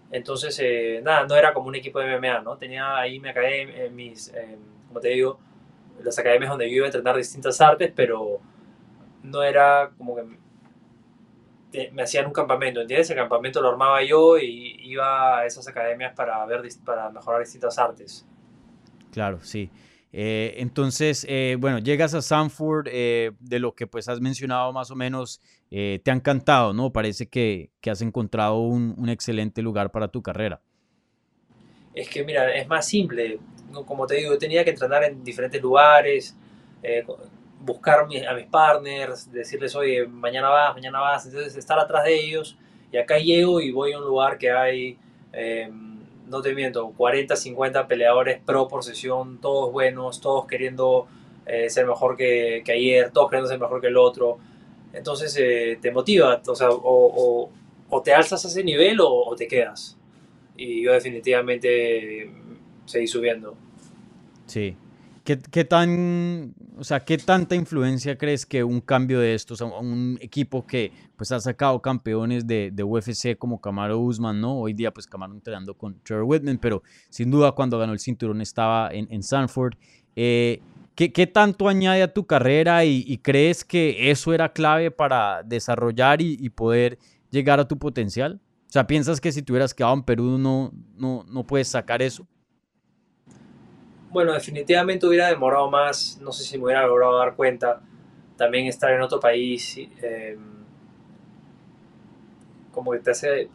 Entonces, 0.09 0.59
nada, 1.03 1.25
no 1.27 1.35
era 1.35 1.53
como 1.53 1.67
un 1.67 1.75
equipo 1.75 1.99
de 1.99 2.17
MMA, 2.17 2.41
¿no? 2.41 2.57
Tenía 2.57 2.97
ahí 2.97 3.19
mi 3.19 3.29
academia, 3.29 3.89
mis, 3.91 4.33
como 4.87 4.99
te 4.99 5.09
digo, 5.09 5.37
las 6.03 6.17
academias 6.17 6.49
donde 6.49 6.69
yo 6.69 6.77
iba 6.77 6.85
a 6.85 6.87
entrenar 6.87 7.15
distintas 7.15 7.59
artes, 7.61 7.91
pero 7.95 8.39
no 9.23 9.43
era 9.43 9.91
como 9.97 10.15
que 10.15 10.23
me 11.91 12.01
hacían 12.03 12.25
un 12.27 12.33
campamento, 12.33 12.81
¿entiendes? 12.81 13.09
El 13.09 13.15
campamento 13.17 13.61
lo 13.61 13.69
armaba 13.69 14.03
yo 14.03 14.37
y 14.37 14.77
iba 14.83 15.39
a 15.39 15.45
esas 15.45 15.67
academias 15.67 16.13
para, 16.13 16.45
ver, 16.45 16.61
para 16.85 17.09
mejorar 17.09 17.41
distintas 17.41 17.77
artes. 17.77 18.25
Claro, 19.11 19.39
sí. 19.41 19.69
Eh, 20.13 20.55
entonces, 20.57 21.25
eh, 21.29 21.55
bueno, 21.57 21.79
llegas 21.79 22.13
a 22.13 22.21
Sanford, 22.21 22.87
eh, 22.91 23.31
de 23.39 23.59
lo 23.59 23.73
que 23.75 23.87
pues 23.87 24.09
has 24.09 24.19
mencionado 24.19 24.73
más 24.73 24.91
o 24.91 24.95
menos, 24.95 25.39
te 25.69 26.01
ha 26.05 26.13
encantado, 26.13 26.73
¿no? 26.73 26.91
Parece 26.91 27.29
que, 27.29 27.69
que 27.79 27.89
has 27.89 28.01
encontrado 28.01 28.59
un, 28.59 28.93
un, 28.97 29.07
excelente 29.07 29.61
lugar 29.61 29.89
para 29.89 30.09
tu 30.09 30.21
carrera. 30.21 30.59
Es 31.95 32.09
que, 32.09 32.25
mira, 32.25 32.53
es 32.53 32.67
más 32.67 32.85
simple. 32.85 33.39
Como 33.85 34.05
te 34.05 34.15
digo, 34.15 34.37
tenía 34.37 34.65
que 34.65 34.71
entrenar 34.71 35.05
en 35.05 35.23
diferentes 35.23 35.61
lugares, 35.61 36.35
buscar 37.61 37.99
a 37.99 38.33
mis 38.33 38.45
partners, 38.47 39.31
decirles, 39.31 39.75
oye, 39.75 40.07
mañana 40.07 40.49
vas, 40.49 40.73
mañana 40.73 40.99
vas, 40.99 41.25
entonces 41.25 41.55
estar 41.55 41.79
atrás 41.79 42.03
de 42.03 42.15
ellos. 42.15 42.57
Y 42.91 42.97
acá 42.97 43.17
llego 43.17 43.61
y 43.61 43.71
voy 43.71 43.93
a 43.93 43.99
un 43.99 44.05
lugar 44.05 44.37
que 44.37 44.51
hay, 44.51 44.97
em, 45.31 45.99
no 46.27 46.41
te 46.41 46.53
miento, 46.53 46.91
40, 46.97 47.35
50 47.35 47.87
peleadores 47.87 48.39
pro 48.45 48.67
por 48.67 48.83
sesión, 48.83 49.39
todos 49.39 49.71
buenos, 49.71 50.19
todos 50.19 50.45
queriendo 50.45 51.07
eh, 51.45 51.69
ser 51.69 51.85
mejor 51.85 52.17
que, 52.17 52.63
ayer, 52.67 53.11
todos 53.11 53.29
queriendo 53.29 53.49
ser 53.49 53.59
mejor 53.59 53.79
que 53.79 53.87
el 53.87 53.97
otro. 53.97 54.39
Entonces 54.93 55.35
eh, 55.39 55.79
te 55.81 55.91
motiva, 55.91 56.41
o 56.45 56.55
sea, 56.55 56.69
o, 56.71 57.49
te 58.03 58.13
alzas 58.13 58.43
a 58.45 58.47
ese 58.47 58.63
nivel 58.63 58.99
o, 59.01 59.09
o 59.09 59.35
te 59.35 59.47
quedas. 59.47 59.97
Y 60.57 60.83
yo 60.83 60.91
definitivamente 60.93 62.31
seguí 62.85 63.07
subiendo. 63.07 63.55
Sí, 64.47 64.75
¿Qué, 65.23 65.39
¿Qué, 65.39 65.65
tan, 65.65 66.55
o 66.77 66.83
sea, 66.83 66.99
qué 67.01 67.17
tanta 67.17 67.55
influencia 67.55 68.17
crees 68.17 68.45
que 68.45 68.63
un 68.63 68.81
cambio 68.81 69.19
de 69.19 69.33
estos 69.33 69.61
a 69.61 69.65
un 69.65 70.17
equipo 70.21 70.65
que 70.65 70.91
pues 71.15 71.31
ha 71.31 71.39
sacado 71.39 71.81
campeones 71.81 72.47
de, 72.47 72.71
UFC 72.83 73.37
como 73.37 73.59
Camaro 73.59 73.99
Usman, 73.99 74.39
¿no? 74.39 74.57
Hoy 74.57 74.73
día 74.73 74.91
pues 74.91 75.05
Camaro 75.05 75.33
entrenando 75.33 75.73
con 75.75 75.99
Trevor 76.03 76.25
Whitman, 76.25 76.57
pero 76.57 76.81
sin 77.09 77.29
duda 77.29 77.51
cuando 77.51 77.77
ganó 77.77 77.93
el 77.93 77.99
cinturón 77.99 78.41
estaba 78.41 78.89
en, 78.91 79.07
en 79.11 79.21
Sanford. 79.21 79.73
Eh, 80.15 80.61
¿qué, 80.95 81.11
¿qué, 81.11 81.27
tanto 81.27 81.67
añade 81.67 82.03
a 82.03 82.13
tu 82.13 82.25
carrera 82.25 82.85
y, 82.85 83.17
crees 83.19 83.63
que 83.63 84.11
eso 84.11 84.33
era 84.33 84.51
clave 84.51 84.91
para 84.91 85.43
desarrollar 85.43 86.21
y, 86.21 86.37
y, 86.39 86.49
poder 86.49 86.97
llegar 87.29 87.59
a 87.59 87.67
tu 87.67 87.77
potencial? 87.77 88.39
O 88.67 88.71
sea, 88.71 88.87
¿piensas 88.87 89.19
que 89.19 89.31
si 89.31 89.41
te 89.41 89.51
hubieras 89.51 89.73
quedado 89.73 89.93
en 89.93 90.03
Perú 90.03 90.37
no, 90.37 90.71
no, 90.95 91.25
no 91.27 91.45
puedes 91.45 91.67
sacar 91.67 92.01
eso? 92.01 92.25
Bueno, 94.11 94.33
definitivamente 94.33 95.05
hubiera 95.07 95.27
demorado 95.27 95.69
más, 95.69 96.19
no 96.21 96.31
sé 96.31 96.43
si 96.43 96.57
me 96.57 96.65
hubiera 96.65 96.85
logrado 96.85 97.17
dar 97.17 97.35
cuenta, 97.35 97.81
también 98.35 98.67
estar 98.67 98.91
en 98.91 99.01
otro 99.01 99.19
país, 99.19 99.77
eh, 100.01 100.37
como 102.71 102.91
que 102.91 102.99
te 102.99 103.11
hace 103.11 103.49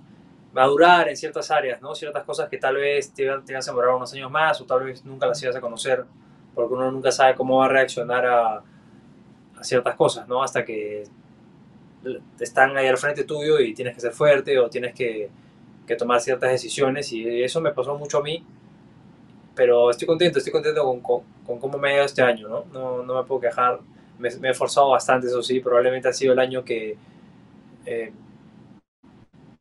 madurar 0.53 1.09
en 1.09 1.17
ciertas 1.17 1.51
áreas, 1.51 1.83
¿no? 1.83 1.95
Ciertas 1.95 2.25
cosas 2.25 2.49
que 2.49 2.57
tal 2.57 2.77
vez 2.77 3.13
te, 3.13 3.27
te 3.45 3.55
vas 3.55 3.69
a 3.69 3.71
demorar 3.71 3.95
unos 3.95 4.13
años 4.15 4.31
más 4.31 4.61
o 4.61 4.65
tal 4.65 4.85
vez 4.85 5.05
nunca 5.05 5.27
las 5.27 5.43
ibas 5.43 5.57
a 5.57 5.61
conocer, 5.61 6.05
porque 6.55 6.73
uno 6.73 6.91
nunca 6.91 7.13
sabe 7.13 7.35
cómo 7.35 7.59
va 7.59 7.67
a 7.67 7.69
reaccionar 7.69 8.25
a, 8.27 8.63
ciertas 9.61 9.95
cosas, 9.95 10.29
¿no? 10.29 10.43
Hasta 10.43 10.65
que 10.65 11.05
están 12.41 12.77
ahí 12.77 12.87
al 12.87 12.99
frente 12.99 13.25
tuyo 13.25 13.59
y 13.59 13.75
tienes 13.75 13.95
que 13.95 14.01
ser 14.01 14.13
fuerte 14.13 14.59
o 14.59 14.71
tienes 14.71 14.95
que, 14.95 15.31
que 15.87 15.97
tomar 15.97 16.21
ciertas 16.21 16.51
decisiones 16.51 17.13
y 17.13 17.43
eso 17.43 17.61
me 17.61 17.73
pasó 17.73 17.97
mucho 17.99 18.19
a 18.19 18.23
mí 18.23 18.45
pero 19.57 19.91
estoy 19.91 20.07
contento, 20.07 20.39
estoy 20.39 20.53
contento 20.53 20.85
con, 20.85 21.01
con, 21.01 21.23
con 21.45 21.59
cómo 21.59 21.79
me 21.79 21.91
ha 21.91 21.95
ido 21.97 22.05
este 22.05 22.23
año, 22.23 22.47
¿no? 22.47 22.67
No, 22.73 23.03
no 23.03 23.15
me 23.15 23.27
puedo 23.27 23.41
quejar, 23.41 23.81
me, 24.19 24.29
he 24.29 24.51
esforzado 24.51 24.91
bastante, 24.91 25.27
eso 25.27 25.43
sí, 25.43 25.61
probablemente 25.61 26.09
ha 26.09 26.13
sido 26.13 26.35
el 26.35 26.39
año 26.39 26.63
que 26.63 26.97
eh, 27.87 28.13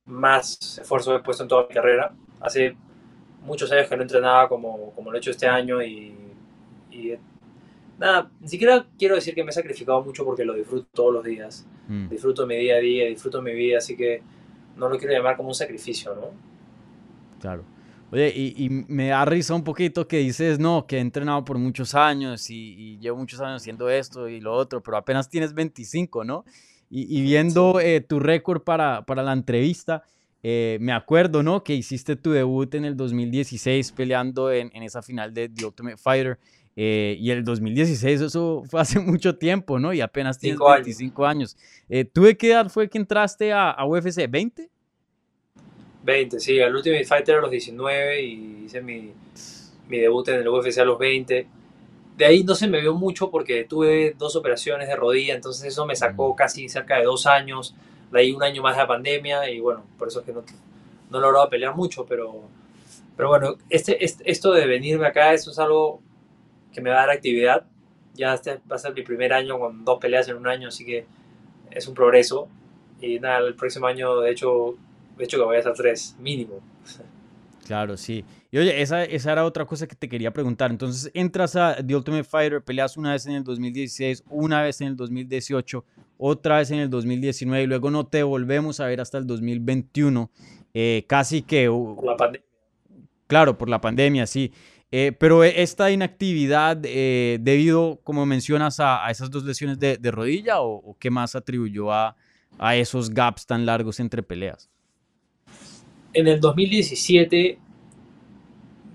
más 0.06 0.78
esfuerzo 0.80 1.16
he 1.16 1.20
puesto 1.24 1.44
en 1.44 1.50
toda 1.50 1.66
mi 1.68 1.74
carrera. 1.74 2.12
Hace 2.42 2.76
muchos 3.42 3.72
años 3.72 3.88
que 3.88 3.96
no 3.96 4.04
entrenaba 4.04 4.50
como, 4.50 4.92
como 4.92 5.10
lo 5.10 5.18
he 5.18 5.20
hecho 5.20 5.32
este 5.32 5.48
año 5.48 5.82
y, 5.82 6.14
y 6.92 7.14
nada, 7.98 8.30
ni 8.42 8.50
siquiera 8.50 8.86
quiero 9.00 9.16
decir 9.16 9.34
que 9.34 9.44
me 9.46 9.52
he 9.52 9.54
sacrificado 9.54 10.04
mucho 10.04 10.26
porque 10.26 10.44
lo 10.44 10.54
disfruto 10.54 10.88
todos 10.94 11.14
los 11.14 11.24
días. 11.24 11.66
Mm. 11.88 12.10
Disfruto 12.10 12.46
mi 12.46 12.58
día 12.58 12.76
a 12.76 12.80
día, 12.80 13.06
disfruto 13.06 13.42
mi 13.42 13.54
vida, 13.54 13.78
así 13.78 13.96
que 13.96 14.22
no 14.76 14.90
lo 14.90 14.98
quiero 14.98 15.14
llamar 15.14 15.38
como 15.38 15.50
un 15.50 15.56
sacrificio, 15.56 16.14
¿no? 16.16 16.32
Claro. 17.40 17.64
Oye, 18.12 18.32
y, 18.36 18.70
me 18.70 19.08
da 19.08 19.26
risa 19.26 19.56
un 19.56 19.64
poquito 19.64 20.08
que 20.08 20.20
dices, 20.20 20.60
no, 20.60 20.86
que 20.88 20.98
he 20.98 21.00
entrenado 21.00 21.44
por 21.44 21.58
muchos 21.58 21.96
años 21.96 22.50
y, 22.50 22.98
llevo 23.00 23.18
muchos 23.18 23.42
años 23.42 23.62
haciendo 23.62 23.90
esto 23.90 24.30
y 24.30 24.40
lo 24.40 24.54
otro, 24.54 24.82
pero 24.82 24.98
apenas 24.98 25.30
tienes 25.30 25.54
25, 25.54 26.24
¿no? 26.24 26.46
Y, 26.90 27.22
viendo 27.24 27.80
eh, 27.80 28.00
tu 28.02 28.20
récord 28.20 28.62
para, 28.62 29.06
para 29.06 29.24
la 29.24 29.34
entrevista, 29.34 30.04
eh, 30.44 30.78
me 30.80 30.94
acuerdo, 30.94 31.42
¿no? 31.42 31.64
Que 31.64 31.74
hiciste 31.74 32.16
tu 32.16 32.32
debut 32.32 32.74
en 32.76 32.86
el 32.86 32.96
2016 32.96 33.92
peleando 33.92 34.52
en, 34.52 34.70
en 34.74 34.84
esa 34.84 35.02
final 35.02 35.34
de 35.34 35.50
The 35.50 35.66
Ultimate 35.66 35.98
Fighter. 35.98 36.40
Eh, 36.78 37.16
y 37.20 37.32
el 37.32 37.44
2016, 37.44 38.22
eso 38.22 38.64
fue 38.70 38.82
hace 38.82 39.00
mucho 39.00 39.38
tiempo, 39.38 39.80
¿no? 39.80 39.94
Y 39.94 40.02
apenas 40.02 40.38
tienes 40.38 40.60
25 40.60 41.26
años. 41.26 41.58
Eh, 41.88 42.06
¿Tú 42.06 42.24
de 42.24 42.38
qué 42.38 42.52
edad 42.52 42.70
fue 42.70 42.90
que 42.90 42.98
entraste 42.98 43.54
a, 43.54 43.72
a, 43.72 43.86
UFC? 43.86 44.28
¿20? 44.30 44.70
20, 46.06 46.40
sí. 46.40 46.62
Al 46.62 46.76
Ultimate 46.76 47.06
Fighter 47.06 47.36
a 47.36 47.42
los 47.42 47.52
19 47.52 48.22
y 48.22 48.64
hice 48.66 48.82
mi, 48.82 49.12
mi 49.90 50.00
debut 50.00 50.28
en 50.30 50.36
el 50.36 50.48
UFC 50.48 50.78
a 50.78 50.86
los 50.86 50.98
20. 50.98 51.48
De 52.18 52.26
ahí 52.26 52.44
no 52.44 52.56
se 52.56 52.68
me 52.68 52.80
vio 52.80 52.94
mucho 52.94 53.30
porque 53.30 53.66
tuve 53.66 54.16
dos 54.18 54.36
operaciones 54.36 54.88
de 54.88 54.96
rodilla, 54.96 55.36
entonces 55.36 55.66
eso 55.66 55.86
me 55.86 55.96
sacó 55.96 56.34
mm. 56.34 56.36
casi 56.36 56.70
cerca 56.70 56.98
de 56.98 57.04
dos 57.04 57.26
años 57.26 57.76
de 58.12 58.20
ahí 58.20 58.32
un 58.32 58.44
año 58.44 58.62
más 58.62 58.76
de 58.76 58.84
la 58.84 58.88
pandemia 58.88 59.50
y 59.50 59.60
bueno, 59.60 59.84
por 59.98 60.08
eso 60.08 60.20
es 60.20 60.26
que 60.26 60.32
no, 60.32 60.44
no 61.10 61.18
he 61.18 61.22
logrado 61.22 61.50
pelear 61.50 61.76
mucho, 61.76 62.06
pero, 62.06 62.44
pero 63.18 63.30
bueno, 63.30 63.56
este, 63.70 64.04
este, 64.04 64.30
esto 64.30 64.54
de 64.54 64.66
venirme 64.66 65.08
acá, 65.08 65.34
eso 65.34 65.52
es 65.52 65.60
algo 65.60 66.02
que 66.74 66.82
me 66.82 66.90
va 66.90 66.98
a 66.98 67.00
dar 67.08 67.10
actividad. 67.12 67.66
Ya 68.14 68.34
este 68.34 68.60
va 68.72 68.78
a 68.78 68.80
ser 68.80 68.94
mi 68.94 69.02
primer 69.02 69.34
año 69.34 69.60
con 69.60 69.84
dos 69.84 70.00
peleas 70.00 70.30
en 70.30 70.38
un 70.38 70.48
año, 70.48 70.70
así 70.70 70.86
que 70.86 71.06
es 71.72 71.88
un 71.88 71.94
progreso. 71.94 72.48
Y 73.02 73.20
nada, 73.20 73.40
el 73.40 73.56
próximo 73.56 73.88
año, 73.88 74.22
de 74.22 74.32
hecho, 74.32 74.76
de 75.18 75.24
hecho 75.24 75.38
que 75.38 75.44
voy 75.44 75.58
a 75.58 75.74
tres, 75.74 76.16
mínimo. 76.20 76.62
Claro, 77.66 77.98
sí. 77.98 78.24
Y 78.52 78.58
oye, 78.58 78.82
esa, 78.82 79.04
esa 79.04 79.32
era 79.32 79.44
otra 79.44 79.66
cosa 79.66 79.88
que 79.88 79.96
te 79.96 80.08
quería 80.08 80.32
preguntar. 80.32 80.70
Entonces, 80.70 81.12
entras 81.14 81.56
a 81.56 81.76
The 81.86 81.96
Ultimate 81.96 82.24
Fighter, 82.24 82.64
peleas 82.64 82.96
una 82.96 83.14
vez 83.14 83.26
en 83.26 83.34
el 83.34 83.44
2016, 83.44 84.24
una 84.30 84.62
vez 84.62 84.82
en 84.82 84.90
el 84.90 84.96
2018, 84.96 85.84
otra 86.18 86.58
vez 86.58 86.72
en 86.72 86.80
el 86.80 86.90
2019 86.90 87.64
y 87.64 87.68
luego 87.68 87.90
no 87.90 88.06
te 88.06 88.24
volvemos 88.24 88.80
a 88.80 88.86
ver 88.86 89.02
hasta 89.02 89.18
el 89.18 89.26
2021. 89.26 90.30
Eh, 90.74 91.06
casi 91.08 91.42
que... 91.42 91.68
Por 91.68 92.06
la 92.06 92.16
pandemia. 92.16 92.48
Claro, 93.28 93.58
por 93.58 93.70
la 93.70 93.82
pandemia, 93.82 94.28
sí. 94.28 94.54
Eh, 94.92 95.12
pero 95.20 95.44
esta 95.44 95.90
inactividad, 95.90 96.80
eh, 96.84 97.40
debido, 97.42 98.00
como 98.04 98.26
mencionas, 98.26 98.80
a, 98.80 99.10
esas 99.10 99.32
dos 99.32 99.44
lesiones 99.44 99.80
de, 99.80 100.12
rodilla 100.12 100.62
o, 100.62 100.96
qué 101.00 101.10
más 101.10 101.36
atribuyó 101.36 101.92
a, 101.92 102.16
a 102.60 102.76
esos 102.76 103.10
gaps 103.10 103.48
tan 103.48 103.66
largos 103.66 104.00
entre 104.00 104.22
peleas? 104.22 104.70
En 106.16 106.28
el 106.28 106.40
2017, 106.40 107.60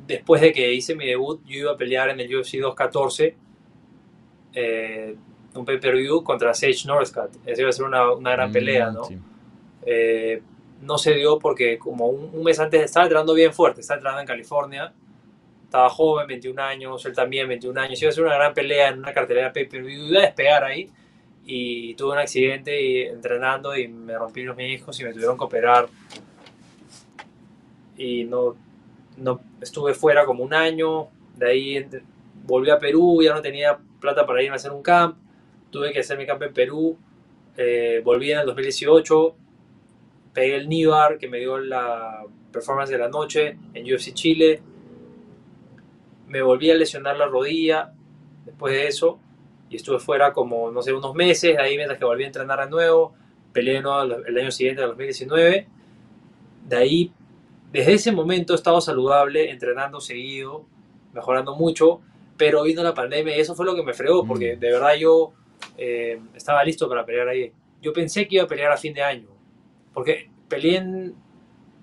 después 0.06 0.40
de 0.40 0.52
que 0.52 0.72
hice 0.72 0.94
mi 0.94 1.06
debut, 1.06 1.40
yo 1.46 1.58
iba 1.58 1.72
a 1.72 1.76
pelear 1.76 2.08
en 2.10 2.18
el 2.18 2.34
UFC 2.34 2.54
214. 2.54 3.36
Eh, 4.52 5.16
un 5.54 5.64
pay-per-view 5.64 6.22
contra 6.22 6.54
Sage 6.54 6.86
Northcutt. 6.86 7.36
Esa 7.46 7.60
iba 7.60 7.70
a 7.70 7.72
ser 7.72 7.84
una, 7.84 8.12
una 8.12 8.32
gran 8.32 8.52
pelea, 8.52 8.90
mm, 8.90 8.94
¿no? 8.94 9.02
Eh, 9.84 10.42
no 10.80 10.96
se 10.96 11.14
dio 11.14 11.38
porque 11.38 11.78
como 11.78 12.06
un, 12.06 12.42
mes 12.42 12.58
antes 12.58 12.82
estaba 12.82 13.04
entrando 13.04 13.34
bien 13.34 13.52
fuerte, 13.52 13.80
estaba 13.80 13.98
entrando 13.98 14.20
en 14.20 14.26
California, 14.26 14.92
estaba 15.64 15.90
joven, 15.90 16.26
21 16.26 16.62
años, 16.62 17.04
él 17.04 17.14
también 17.14 17.48
21 17.48 17.80
años, 17.80 18.00
iba 18.00 18.08
a 18.08 18.12
ser 18.12 18.24
una 18.24 18.34
gran 18.34 18.54
pelea 18.54 18.88
en 18.88 18.98
una 18.98 19.12
cartelera 19.12 19.52
pay-per-view, 19.52 20.06
iba 20.08 20.20
a 20.20 20.22
despegar 20.22 20.64
ahí 20.64 20.88
y 21.44 21.94
tuve 21.94 22.12
un 22.12 22.18
accidente 22.18 22.80
y, 22.80 23.02
entrenando 23.02 23.76
y 23.76 23.88
me 23.88 24.16
rompí 24.16 24.42
los 24.42 24.58
hijos 24.58 24.98
y 25.00 25.04
me 25.04 25.12
tuvieron 25.12 25.36
que 25.36 25.44
operar 25.44 25.88
y 28.00 28.24
no, 28.24 28.56
no 29.16 29.40
estuve 29.60 29.94
fuera 29.94 30.24
como 30.24 30.42
un 30.42 30.54
año, 30.54 31.08
de 31.36 31.50
ahí 31.50 31.88
volví 32.44 32.70
a 32.70 32.78
Perú, 32.78 33.20
ya 33.22 33.34
no 33.34 33.42
tenía 33.42 33.78
plata 34.00 34.26
para 34.26 34.42
irme 34.42 34.54
a 34.54 34.56
hacer 34.56 34.72
un 34.72 34.82
camp 34.82 35.16
tuve 35.70 35.92
que 35.92 36.00
hacer 36.00 36.18
mi 36.18 36.26
campo 36.26 36.44
en 36.44 36.52
Perú, 36.52 36.98
eh, 37.56 38.00
volví 38.04 38.32
en 38.32 38.40
el 38.40 38.46
2018, 38.46 39.34
pegué 40.34 40.56
el 40.56 40.68
Nibar 40.68 41.18
que 41.18 41.28
me 41.28 41.38
dio 41.38 41.58
la 41.58 42.24
performance 42.52 42.90
de 42.90 42.98
la 42.98 43.08
noche 43.08 43.56
en 43.74 43.92
UFC 43.92 44.12
Chile, 44.12 44.60
me 46.28 46.42
volví 46.42 46.70
a 46.70 46.74
lesionar 46.74 47.16
la 47.16 47.26
rodilla 47.26 47.92
después 48.44 48.72
de 48.74 48.86
eso 48.86 49.18
y 49.68 49.76
estuve 49.76 49.98
fuera 49.98 50.32
como, 50.32 50.70
no 50.70 50.82
sé, 50.82 50.92
unos 50.92 51.14
meses, 51.14 51.56
ahí 51.58 51.76
mientras 51.76 51.98
que 51.98 52.04
volví 52.04 52.24
a 52.24 52.26
entrenar 52.26 52.60
de 52.64 52.70
nuevo, 52.70 53.14
peleé 53.52 53.74
de 53.74 53.82
nuevo 53.82 54.16
el 54.26 54.38
año 54.38 54.50
siguiente, 54.50 54.82
el 54.82 54.88
2019, 54.88 55.66
de 56.68 56.76
ahí, 56.76 57.12
desde 57.72 57.94
ese 57.94 58.12
momento 58.12 58.52
he 58.52 58.56
estado 58.56 58.80
saludable, 58.80 59.50
entrenando 59.50 60.00
seguido, 60.00 60.66
mejorando 61.12 61.54
mucho, 61.54 62.00
pero 62.36 62.62
vino 62.62 62.82
la 62.82 62.94
pandemia 62.94 63.36
y 63.36 63.40
eso 63.40 63.54
fue 63.54 63.66
lo 63.66 63.74
que 63.74 63.82
me 63.82 63.94
fregó, 63.94 64.26
porque 64.26 64.56
mm. 64.56 64.60
de 64.60 64.72
verdad 64.72 64.94
yo 64.98 65.32
eh, 65.76 66.20
estaba 66.34 66.64
listo 66.64 66.88
para 66.88 67.04
pelear 67.04 67.28
ahí. 67.28 67.52
Yo 67.80 67.92
pensé 67.92 68.26
que 68.26 68.36
iba 68.36 68.44
a 68.44 68.48
pelear 68.48 68.72
a 68.72 68.76
fin 68.76 68.94
de 68.94 69.02
año, 69.02 69.28
porque 69.94 70.28
peleé 70.48 70.76
en 70.76 71.14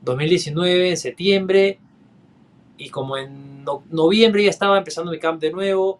2019, 0.01 0.89
en 0.89 0.97
septiembre, 0.97 1.79
y 2.77 2.89
como 2.89 3.17
en 3.17 3.63
noviembre 3.89 4.43
ya 4.43 4.49
estaba 4.49 4.77
empezando 4.77 5.11
mi 5.11 5.19
camp 5.19 5.41
de 5.41 5.51
nuevo, 5.51 5.99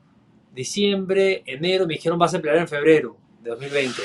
diciembre, 0.54 1.44
enero, 1.46 1.86
me 1.86 1.96
dijeron 1.96 2.18
vas 2.18 2.34
a 2.34 2.40
pelear 2.40 2.58
en 2.58 2.68
febrero 2.68 3.18
de 3.42 3.52
2020. 3.52 4.02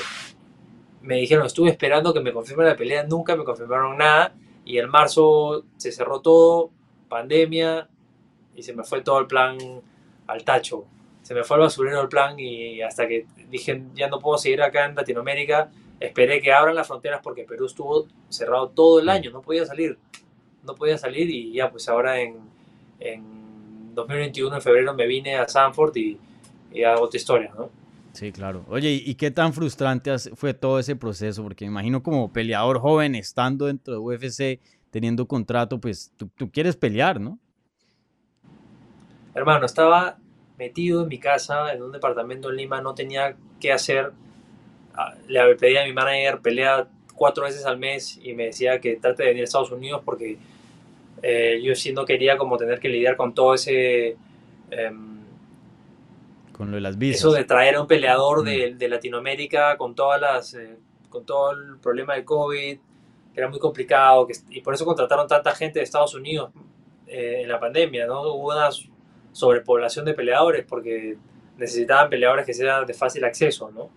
Me 1.01 1.17
dijeron, 1.17 1.45
estuve 1.45 1.69
esperando 1.69 2.13
que 2.13 2.21
me 2.21 2.31
confirmen 2.31 2.67
la 2.67 2.77
pelea, 2.77 3.03
nunca 3.03 3.35
me 3.35 3.43
confirmaron 3.43 3.97
nada, 3.97 4.33
y 4.65 4.77
en 4.77 4.89
marzo 4.89 5.65
se 5.77 5.91
cerró 5.91 6.21
todo, 6.21 6.71
pandemia, 7.09 7.89
y 8.55 8.63
se 8.63 8.73
me 8.73 8.83
fue 8.83 9.01
todo 9.01 9.19
el 9.19 9.27
plan 9.27 9.57
al 10.27 10.43
tacho 10.43 10.85
se 11.23 11.33
me 11.33 11.43
fue 11.43 11.55
al 11.55 11.61
basurero 11.61 12.01
el 12.01 12.09
plan 12.09 12.37
y 12.37 12.81
hasta 12.81 13.07
que 13.07 13.25
dije 13.49 13.81
ya 13.95 14.09
no 14.09 14.19
puedo 14.19 14.37
seguir 14.37 14.61
acá 14.61 14.85
en 14.85 14.93
Latinoamérica, 14.93 15.71
esperé 15.99 16.41
que 16.41 16.51
abran 16.51 16.75
las 16.75 16.85
fronteras 16.85 17.21
porque 17.23 17.45
Perú 17.45 17.65
estuvo 17.65 18.07
cerrado 18.29 18.69
todo 18.69 18.99
el 18.99 19.09
año, 19.09 19.31
no 19.31 19.41
podía 19.41 19.65
salir, 19.65 19.97
no 20.63 20.75
podía 20.75 20.97
salir 20.97 21.29
y 21.29 21.53
ya 21.53 21.71
pues 21.71 21.87
ahora 21.87 22.19
en, 22.21 22.37
en 22.99 23.95
2021 23.95 24.53
en 24.53 24.61
febrero 24.61 24.93
me 24.93 25.07
vine 25.07 25.37
a 25.37 25.47
Sanford 25.47 25.95
y, 25.95 26.19
y 26.73 26.83
hago 26.83 27.03
otra 27.03 27.17
historia, 27.17 27.53
¿no? 27.57 27.69
Sí, 28.13 28.31
claro. 28.31 28.63
Oye, 28.69 28.91
¿y 28.91 29.15
qué 29.15 29.31
tan 29.31 29.53
frustrante 29.53 30.15
fue 30.35 30.53
todo 30.53 30.77
ese 30.77 30.95
proceso? 30.95 31.41
Porque 31.41 31.65
me 31.65 31.71
imagino 31.71 32.03
como 32.03 32.31
peleador 32.31 32.79
joven, 32.79 33.15
estando 33.15 33.65
dentro 33.65 33.93
de 33.95 33.99
UFC, 33.99 34.59
teniendo 34.91 35.27
contrato, 35.27 35.81
pues 35.81 36.13
tú, 36.15 36.29
quieres 36.51 36.75
pelear, 36.75 37.19
¿no? 37.19 37.39
Hermano, 39.33 39.65
estaba 39.65 40.19
metido 40.59 41.01
en 41.01 41.07
mi 41.07 41.17
casa, 41.17 41.73
en 41.73 41.81
un 41.81 41.91
departamento 41.91 42.51
en 42.51 42.57
Lima, 42.57 42.81
no 42.81 42.93
tenía 42.93 43.35
qué 43.59 43.73
hacer. 43.73 44.11
Ah, 44.93 45.15
le 45.27 45.55
pedí 45.55 45.75
a 45.77 45.83
mi 45.83 45.91
manager 45.91 46.39
pelea 46.39 46.87
cuatro 47.15 47.45
veces 47.45 47.65
al 47.65 47.79
mes 47.79 48.19
y 48.21 48.33
me 48.33 48.45
decía 48.45 48.79
que 48.79 48.97
trate 48.97 49.23
de 49.23 49.29
venir 49.29 49.41
a 49.41 49.45
Estados 49.45 49.71
Unidos 49.71 50.03
porque 50.05 50.37
eh, 51.23 51.59
yo 51.63 51.73
sí 51.73 51.91
no 51.93 52.05
quería 52.05 52.37
como 52.37 52.57
tener 52.57 52.79
que 52.79 52.89
lidiar 52.89 53.17
con 53.17 53.33
todo 53.33 53.55
ese... 53.55 54.17
Em, 54.69 55.22
con 56.53 56.71
lo 56.71 56.75
de 56.75 56.81
las 56.81 56.97
visas. 56.97 57.19
Eso 57.19 57.33
de 57.33 57.43
traer 57.43 57.75
a 57.75 57.81
un 57.81 57.87
peleador 57.87 58.43
de, 58.43 58.71
mm. 58.71 58.77
de, 58.77 58.87
Latinoamérica 58.87 59.77
con 59.77 59.93
todas 59.95 60.21
las... 60.21 60.53
Eh, 60.53 60.77
con 61.09 61.25
todo 61.25 61.51
el 61.51 61.77
problema 61.77 62.15
del 62.15 62.25
COVID, 62.25 62.79
que 63.33 63.39
era 63.39 63.47
muy 63.47 63.59
complicado, 63.59 64.25
que, 64.25 64.33
y 64.49 64.61
por 64.61 64.73
eso 64.73 64.83
contrataron 64.83 65.27
tanta 65.27 65.53
gente 65.53 65.77
de 65.77 65.83
Estados 65.83 66.15
Unidos 66.15 66.49
eh, 67.05 67.41
en 67.43 67.49
la 67.49 67.59
pandemia, 67.59 68.07
¿no? 68.07 68.21
Hubo 68.33 68.51
unas 68.51 68.89
sobrepoblación 69.31 70.05
de 70.05 70.13
peleadores 70.13 70.65
porque 70.67 71.17
necesitaban 71.57 72.09
peleadores 72.09 72.45
que 72.45 72.53
sean 72.53 72.85
de 72.85 72.93
fácil 72.93 73.23
acceso, 73.25 73.69
¿no? 73.71 73.89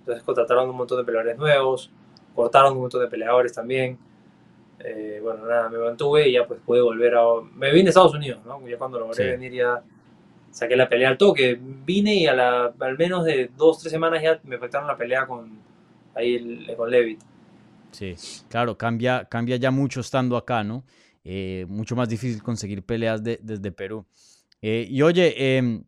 Entonces 0.00 0.24
contrataron 0.24 0.68
un 0.68 0.76
montón 0.76 0.98
de 0.98 1.04
peleadores 1.04 1.36
nuevos, 1.36 1.90
cortaron 2.34 2.72
un 2.72 2.80
montón 2.80 3.00
de 3.02 3.08
peleadores 3.08 3.52
también. 3.52 3.98
Eh, 4.80 5.20
bueno, 5.22 5.46
nada, 5.46 5.68
me 5.68 5.78
mantuve 5.78 6.28
y 6.28 6.32
ya 6.32 6.46
pues 6.46 6.60
pude 6.60 6.80
volver 6.80 7.14
a... 7.14 7.22
Me 7.54 7.72
vine 7.72 7.88
a 7.88 7.90
Estados 7.90 8.14
Unidos, 8.14 8.40
¿no? 8.44 8.66
Ya 8.66 8.76
cuando 8.76 8.98
logré 8.98 9.30
venir 9.30 9.52
ya 9.52 9.82
saqué 10.54 10.76
la 10.76 10.88
pelea 10.88 11.08
al 11.08 11.18
toque. 11.18 11.58
Vine 11.60 12.14
y 12.14 12.26
a 12.26 12.34
la, 12.34 12.72
al 12.78 12.96
menos 12.96 13.24
de 13.24 13.50
dos, 13.56 13.80
tres 13.80 13.90
semanas 13.90 14.22
ya 14.22 14.40
me 14.44 14.56
afectaron 14.56 14.86
la 14.86 14.96
pelea 14.96 15.26
con, 15.26 15.58
ahí 16.14 16.66
con 16.76 16.90
Levitt. 16.90 17.20
Sí, 17.90 18.14
claro, 18.48 18.78
cambia, 18.78 19.24
cambia 19.24 19.56
ya 19.56 19.70
mucho 19.70 20.00
estando 20.00 20.36
acá, 20.36 20.64
¿no? 20.64 20.84
Eh, 21.24 21.66
mucho 21.68 21.96
más 21.96 22.08
difícil 22.08 22.42
conseguir 22.42 22.84
peleas 22.84 23.22
desde 23.22 23.72
Perú. 23.72 24.06
Eh, 24.62 24.86
y 24.88 25.02
oye, 25.02 25.56
em, 25.56 25.84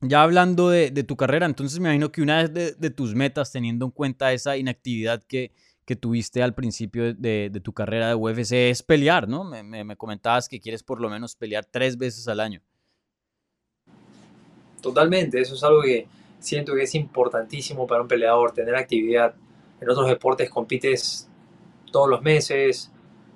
ya 0.00 0.22
hablando 0.22 0.68
de, 0.68 0.90
tu 1.04 1.16
carrera, 1.16 1.46
entonces 1.46 1.78
me 1.78 1.88
imagino 1.88 2.10
que 2.10 2.22
una 2.22 2.48
de, 2.48 2.90
tus 2.90 3.14
metas, 3.14 3.52
teniendo 3.52 3.86
en 3.86 3.90
cuenta 3.92 4.32
esa 4.32 4.56
inactividad 4.56 5.22
que, 5.22 5.52
que 5.84 5.94
tuviste 5.94 6.42
al 6.42 6.54
principio 6.54 7.14
de, 7.14 7.60
tu 7.62 7.72
carrera 7.72 8.08
de 8.08 8.14
UFC, 8.14 8.52
es 8.70 8.82
pelear, 8.82 9.28
¿no? 9.28 9.44
Me, 9.44 9.62
me, 9.62 9.96
comentabas 9.96 10.48
que 10.48 10.60
quieres 10.60 10.82
por 10.82 11.00
lo 11.00 11.08
menos 11.08 11.36
pelear 11.36 11.64
tres 11.64 11.96
veces 11.96 12.26
al 12.26 12.40
año. 12.40 12.62
Totalmente, 14.82 15.40
eso 15.40 15.54
es 15.54 15.62
algo 15.64 15.80
que 15.82 16.06
siento 16.40 16.74
que 16.74 16.82
es 16.82 16.94
importantísimo 16.94 17.86
para 17.86 18.02
un 18.02 18.08
peleador, 18.08 18.52
tener 18.52 18.74
actividad. 18.74 19.34
en 19.80 19.90
otros 19.90 20.06
deportes 20.08 20.48
compites 20.50 21.28
todos 21.90 22.08
los 22.08 22.22
meses, 22.22 22.90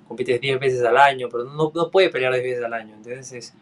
compites 0.07 0.39
10 0.39 0.59
veces 0.59 0.83
al 0.83 0.97
año, 0.97 1.27
pero 1.29 1.43
no, 1.45 1.71
no 1.73 1.91
puede 1.91 2.09
pelear 2.09 2.31
10 2.33 2.43
veces 2.43 2.63
al 2.63 2.73
año. 2.73 2.95
Entonces 2.95 3.31
es, 3.33 3.53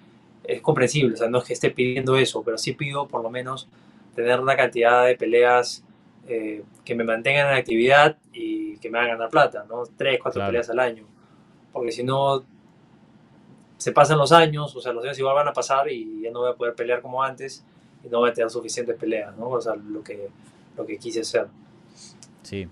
es 0.44 0.62
comprensible, 0.62 1.13
o 1.15 1.18
sea, 1.18 1.27
no 1.30 1.39
es 1.39 1.46
que 1.46 1.54
esté 1.54 1.72
pidiendo 1.72 2.15
eso, 2.18 2.44
pero 2.44 2.58
sí 2.58 2.74
pido 2.74 3.08
por 3.08 3.24
lo 3.24 3.30
menos 3.30 3.68
tener 4.15 4.39
una 4.39 4.56
cantidad 4.56 5.06
de 5.06 5.15
peleas 5.15 5.84
eh, 6.27 6.63
que 6.84 6.96
me 6.96 7.04
mantengan 7.04 7.48
en 7.51 7.58
actividad 7.58 8.18
y 8.34 8.77
que 8.77 8.89
me 8.89 9.00
hagan 9.00 9.12
ganar 9.18 9.30
plata, 9.30 9.65
¿no? 9.68 9.84
Tres, 9.98 10.20
cuatro 10.22 10.39
Claro. 10.39 10.50
peleas 10.51 10.70
al 10.70 10.80
año. 10.80 11.06
Porque 11.74 11.92
si 11.92 12.04
no, 12.04 12.44
se 13.77 13.92
pasan 13.92 14.18
los 14.18 14.32
años, 14.32 14.75
o 14.75 14.82
sea, 14.82 14.94
los 14.94 15.04
años 15.04 15.20
igual 15.20 15.36
van 15.36 15.48
a 15.48 15.54
pasar 15.54 15.92
y 15.92 16.22
ya 16.22 16.32
no 16.32 16.39
voy 16.39 16.51
a 16.51 16.56
poder 16.56 16.75
pelear 16.75 17.01
como 17.01 17.22
antes 17.22 17.65
y 18.05 18.09
no 18.09 18.24
a 18.24 18.31
tener 18.33 18.50
suficientes 18.50 18.95
peleas, 18.97 19.35
¿no? 19.38 19.50
O 19.50 19.62
sea, 19.62 19.75
lo 19.75 20.03
que, 20.03 20.29
lo 20.77 20.85
que 20.85 20.97
quise 20.97 21.21
hacer. 21.21 21.47
Sí. 22.43 22.67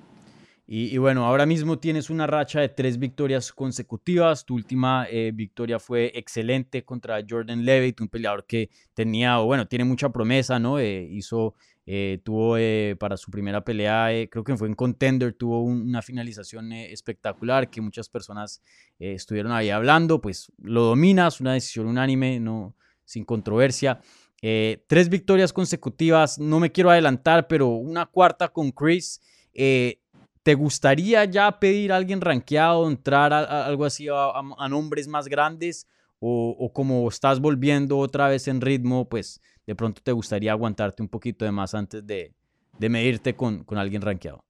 Y, 0.65 0.97
bueno, 0.97 1.25
ahora 1.25 1.45
mismo 1.45 1.77
tienes 1.77 2.09
una 2.09 2.25
racha 2.25 2.61
de 2.61 2.69
tres 2.69 2.97
victorias 2.97 3.51
consecutivas. 3.51 4.45
Tu 4.45 4.55
última 4.55 5.05
eh, 5.09 5.31
victoria 5.33 5.77
fue 5.77 6.11
excelente 6.15 6.85
contra 6.85 7.19
Jordan 7.29 7.65
Levitt, 7.65 7.99
un 7.99 8.07
peleador 8.07 8.45
que 8.45 8.69
tenía, 8.93 9.39
o 9.41 9.45
bueno, 9.45 9.67
tiene 9.67 9.83
mucha 9.83 10.09
promesa, 10.09 10.59
¿no? 10.59 10.79
Eh, 10.79 11.05
hizo, 11.11 11.53
eh, 11.85 12.21
tuvo 12.23 12.57
eh, 12.57 12.95
para 12.97 13.17
su 13.17 13.29
primera 13.29 13.61
pelea, 13.63 14.07
creo 14.31 14.43
que 14.45 14.55
fue 14.55 14.69
en 14.69 14.73
Contender, 14.73 15.33
tuvo 15.33 15.61
un- 15.61 15.81
una 15.81 16.01
finalización 16.01 16.71
espectacular 16.71 17.69
que 17.69 17.81
muchas 17.81 18.07
personas 18.07 18.61
estuvieron 18.97 19.51
ahí 19.51 19.69
hablando. 19.69 20.21
Pues 20.21 20.49
lo 20.59 20.83
dominas, 20.83 21.41
una 21.41 21.53
decisión 21.53 21.87
unánime, 21.87 22.39
no, 22.39 22.73
sin 23.03 23.25
controversia. 23.25 23.99
Eh, 24.45 24.83
tres 24.87 25.07
victorias 25.07 25.53
consecutivas, 25.53 26.37
no 26.37 26.59
me 26.59 26.69
quiero 26.69 26.89
adelantar, 26.89 27.47
pero 27.47 27.67
una 27.69 28.05
cuarta 28.05 28.49
con 28.49 28.71
Chris. 28.71 29.21
Eh, 29.53 30.01
¿Te 30.43 30.53
gustaría 30.55 31.23
ya 31.23 31.59
pedir 31.61 31.93
a 31.93 31.95
alguien 31.95 32.19
rankeado, 32.19 32.89
entrar 32.89 33.31
a, 33.31 33.65
algo 33.65 33.85
así 33.85 34.09
a, 34.09 34.31
a- 34.57 34.67
nombres 34.67 35.07
más 35.07 35.29
grandes? 35.29 35.87
O, 36.19 36.71
como 36.73 37.07
estás 37.07 37.39
volviendo 37.39 37.97
otra 37.97 38.27
vez 38.27 38.49
en 38.49 38.59
ritmo, 38.59 39.07
pues 39.07 39.41
de 39.65 39.75
pronto 39.75 40.01
te 40.03 40.11
gustaría 40.11 40.51
aguantarte 40.51 41.01
un 41.01 41.07
poquito 41.07 41.45
de 41.45 41.51
más 41.51 41.73
antes 41.73 42.05
de, 42.05 42.33
de 42.79 42.89
medirte 42.89 43.35
con, 43.35 43.63
con 43.63 43.77
alguien 43.77 44.01
rankeado. 44.01 44.43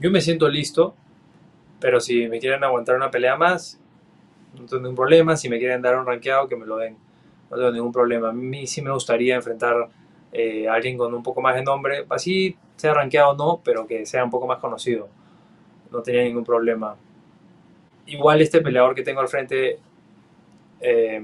Yo 0.00 0.10
me 0.10 0.20
siento 0.20 0.48
listo, 0.48 0.96
pero 1.78 2.00
si 2.00 2.26
me 2.26 2.40
quieren 2.40 2.64
aguantar 2.64 2.96
una 2.96 3.10
pelea 3.10 3.36
más, 3.36 3.78
no 4.54 4.66
tengo 4.66 4.82
ningún 4.82 4.96
problema. 4.96 5.36
Si 5.36 5.48
me 5.48 5.58
quieren 5.60 5.80
dar 5.80 5.96
un 5.96 6.06
rankeado, 6.06 6.48
que 6.48 6.56
me 6.56 6.66
lo 6.66 6.76
den. 6.78 7.03
No 7.54 7.60
tengo 7.60 7.70
ningún 7.70 7.92
problema. 7.92 8.30
A 8.30 8.32
mí 8.32 8.66
sí 8.66 8.82
me 8.82 8.90
gustaría 8.90 9.36
enfrentar 9.36 9.88
eh, 10.32 10.66
a 10.68 10.74
alguien 10.74 10.98
con 10.98 11.14
un 11.14 11.22
poco 11.22 11.40
más 11.40 11.54
de 11.54 11.62
nombre. 11.62 12.04
Así 12.10 12.56
sea 12.74 12.92
rankeado 12.94 13.30
o 13.30 13.36
no, 13.36 13.60
pero 13.64 13.86
que 13.86 14.04
sea 14.06 14.24
un 14.24 14.30
poco 14.30 14.48
más 14.48 14.58
conocido. 14.58 15.08
No 15.92 16.02
tenía 16.02 16.24
ningún 16.24 16.44
problema. 16.44 16.96
Igual 18.06 18.42
este 18.42 18.60
peleador 18.60 18.96
que 18.96 19.04
tengo 19.04 19.20
al 19.20 19.28
frente 19.28 19.78
eh, 20.80 21.22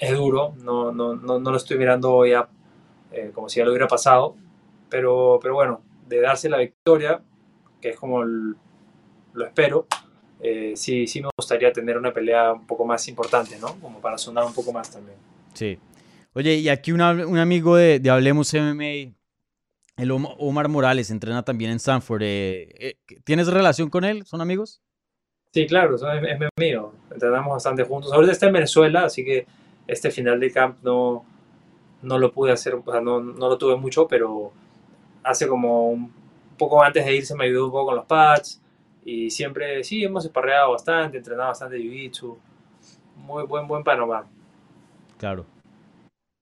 es 0.00 0.16
duro. 0.16 0.54
No, 0.64 0.90
no, 0.90 1.14
no, 1.14 1.38
no 1.38 1.50
lo 1.52 1.56
estoy 1.56 1.78
mirando 1.78 2.26
ya 2.26 2.48
eh, 3.12 3.30
como 3.32 3.48
si 3.48 3.60
ya 3.60 3.64
lo 3.64 3.70
hubiera 3.70 3.86
pasado. 3.86 4.34
Pero, 4.90 5.38
pero 5.40 5.54
bueno, 5.54 5.82
de 6.08 6.20
darse 6.20 6.48
la 6.48 6.58
victoria, 6.58 7.22
que 7.80 7.90
es 7.90 7.96
como 7.96 8.24
lo 8.24 8.56
espero, 9.46 9.86
eh, 10.42 10.72
sí, 10.74 11.06
sí 11.06 11.20
me 11.22 11.28
gustaría 11.36 11.72
tener 11.72 11.96
una 11.96 12.12
pelea 12.12 12.52
un 12.52 12.66
poco 12.66 12.84
más 12.84 13.06
importante, 13.08 13.58
¿no? 13.58 13.74
Como 13.80 14.00
para 14.00 14.18
sonar 14.18 14.44
un 14.44 14.52
poco 14.54 14.72
más 14.72 14.90
también. 14.90 15.16
Sí. 15.54 15.78
Oye, 16.34 16.56
y 16.56 16.68
aquí 16.68 16.92
una- 16.92 17.12
un 17.26 17.38
amigo 17.38 17.76
de, 17.76 17.98
de 18.00 18.10
Hablemos 18.10 18.52
MMA, 18.54 19.12
el 19.96 20.10
Om- 20.10 20.34
Omar 20.38 20.68
Morales, 20.68 21.10
entrena 21.10 21.44
también 21.44 21.70
en 21.70 21.78
Sanford. 21.78 22.22
eh, 22.22 22.68
eh, 22.78 22.96
¿Tienes 23.24 23.46
relación 23.48 23.88
con 23.90 24.04
él? 24.04 24.24
¿Son 24.26 24.40
amigos? 24.40 24.80
Sí, 25.52 25.66
claro, 25.66 25.96
eso 25.96 26.10
es, 26.10 26.22
es 26.24 26.48
amigo. 26.56 26.94
Entrenamos 27.10 27.52
bastante 27.52 27.84
juntos. 27.84 28.12
Ahorita 28.12 28.32
está 28.32 28.46
en 28.46 28.54
Venezuela, 28.54 29.04
así 29.04 29.22
que 29.24 29.46
este 29.86 30.10
final 30.10 30.40
de 30.40 30.50
camp 30.50 30.78
no, 30.82 31.26
no 32.00 32.18
lo 32.18 32.32
pude 32.32 32.52
hacer, 32.52 32.74
o 32.74 32.82
sea, 32.90 33.00
no, 33.02 33.20
no 33.20 33.48
lo 33.48 33.58
tuve 33.58 33.76
mucho, 33.76 34.08
pero 34.08 34.52
hace 35.22 35.46
como 35.46 35.90
un 35.90 36.10
poco 36.58 36.82
antes 36.82 37.04
de 37.04 37.14
irse 37.14 37.34
me 37.34 37.44
ayudó 37.44 37.66
un 37.66 37.70
poco 37.72 37.86
con 37.86 37.96
los 37.96 38.06
pads 38.06 38.60
y 39.04 39.30
siempre, 39.30 39.82
sí, 39.84 40.02
hemos 40.04 40.24
esparreado 40.24 40.72
bastante, 40.72 41.18
entrenado 41.18 41.48
bastante 41.48 41.76
jiu-jitsu. 41.78 42.36
Muy 43.16 43.44
buen, 43.44 43.66
buen 43.68 43.82
panorama. 43.84 44.28
Claro. 45.18 45.46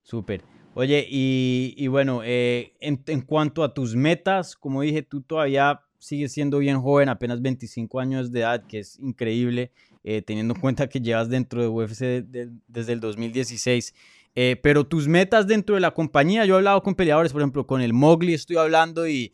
Súper. 0.03 0.43
Oye, 0.75 1.07
y, 1.09 1.75
y 1.77 1.89
bueno, 1.89 2.23
eh, 2.25 2.73
en, 2.81 3.03
en 3.07 3.21
cuanto 3.23 3.63
a 3.65 3.75
tus 3.75 3.95
metas, 3.97 4.57
como 4.57 4.83
dije, 4.83 5.03
tú 5.03 5.21
todavía 5.21 5.83
sigues 5.99 6.33
siendo 6.33 6.59
bien 6.59 6.81
joven, 6.81 7.09
apenas 7.09 7.43
25 7.43 8.01
años 8.01 8.33
de 8.33 8.41
edad, 8.41 8.65
que 8.67 8.79
es 8.79 8.99
increíble, 9.01 9.71
eh, 10.05 10.23
teniendo 10.23 10.55
en 10.55 10.61
cuenta 10.61 10.89
que 10.89 11.01
llevas 11.01 11.29
dentro 11.29 11.61
de 11.61 11.69
UFC 11.69 12.01
de- 12.07 12.23
de- 12.23 12.51
desde 12.69 12.93
el 12.95 13.01
2016. 13.01 13.95
Eh, 14.35 14.57
pero 14.63 14.87
tus 14.87 15.09
metas 15.09 15.47
dentro 15.47 15.75
de 15.75 15.81
la 15.81 15.91
compañía, 15.91 16.45
yo 16.47 16.55
he 16.55 16.59
hablado 16.59 16.83
con 16.83 16.95
peleadores, 16.95 17.33
por 17.33 17.43
ejemplo, 17.43 17.67
con 17.67 17.81
el 17.83 17.93
Mowgli 17.93 18.33
estoy 18.33 18.57
hablando 18.57 19.07
y, 19.09 19.33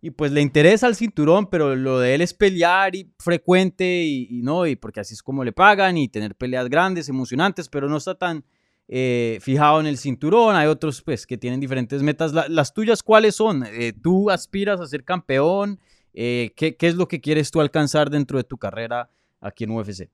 y 0.00 0.10
pues 0.10 0.30
le 0.32 0.40
interesa 0.40 0.86
el 0.86 0.94
cinturón, 0.94 1.48
pero 1.48 1.74
lo 1.74 1.98
de 1.98 2.14
él 2.14 2.20
es 2.20 2.32
pelear 2.34 2.94
y 2.94 3.10
frecuente 3.18 3.84
y, 4.04 4.28
y 4.30 4.42
no, 4.42 4.66
y 4.66 4.76
porque 4.76 5.00
así 5.00 5.14
es 5.14 5.22
como 5.22 5.42
le 5.44 5.52
pagan 5.52 5.96
y 5.96 6.08
tener 6.08 6.34
peleas 6.36 6.68
grandes, 6.68 7.08
emocionantes, 7.08 7.68
pero 7.68 7.88
no 7.88 7.96
está 7.96 8.14
tan 8.14 8.44
eh, 8.86 9.38
fijado 9.40 9.80
en 9.80 9.86
el 9.86 9.98
cinturón. 9.98 10.54
Hay 10.56 10.66
otros 10.68 11.02
pues 11.02 11.26
que 11.26 11.36
tienen 11.36 11.60
diferentes 11.60 12.02
metas. 12.02 12.32
La- 12.32 12.48
las 12.48 12.72
tuyas, 12.72 13.02
¿cuáles 13.02 13.34
son? 13.34 13.64
Eh, 13.66 13.92
¿Tú 14.00 14.30
aspiras 14.30 14.80
a 14.80 14.86
ser 14.86 15.04
campeón? 15.04 15.78
Eh, 16.14 16.52
¿qué, 16.56 16.76
qué 16.76 16.86
es 16.88 16.94
lo 16.94 17.06
que 17.08 17.20
quieres 17.20 17.50
tú 17.50 17.60
alcanzar 17.60 18.08
dentro 18.08 18.38
de 18.38 18.44
tu 18.44 18.56
carrera 18.56 19.10
aquí 19.40 19.64
en 19.64 19.70
UFC? 19.72 20.08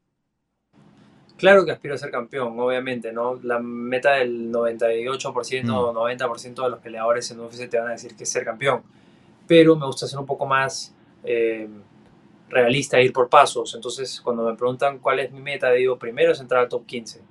Claro 1.36 1.64
que 1.64 1.72
aspiro 1.72 1.94
a 1.94 1.98
ser 1.98 2.10
campeón, 2.10 2.58
obviamente, 2.60 3.12
¿no? 3.12 3.38
La 3.42 3.58
meta 3.58 4.12
del 4.14 4.52
98% 4.52 5.68
o 5.76 5.92
90% 5.92 6.62
de 6.62 6.70
los 6.70 6.78
peleadores 6.80 7.30
en 7.32 7.40
UFC 7.40 7.68
te 7.68 7.78
van 7.78 7.88
a 7.88 7.92
decir 7.92 8.14
que 8.16 8.22
es 8.24 8.30
ser 8.30 8.44
campeón. 8.44 8.82
Pero 9.46 9.76
me 9.76 9.86
gusta 9.86 10.06
ser 10.06 10.18
un 10.18 10.26
poco 10.26 10.46
más 10.46 10.94
eh, 11.22 11.68
realista 12.48 13.00
ir 13.00 13.12
por 13.12 13.28
pasos. 13.28 13.74
Entonces, 13.74 14.20
cuando 14.20 14.44
me 14.44 14.54
preguntan 14.54 14.98
cuál 14.98 15.20
es 15.20 15.32
mi 15.32 15.40
meta, 15.40 15.70
digo, 15.72 15.98
primero 15.98 16.32
es 16.32 16.40
entrar 16.40 16.62
al 16.62 16.68
top 16.68 16.86
15. 16.86 17.20
¿no? 17.20 17.24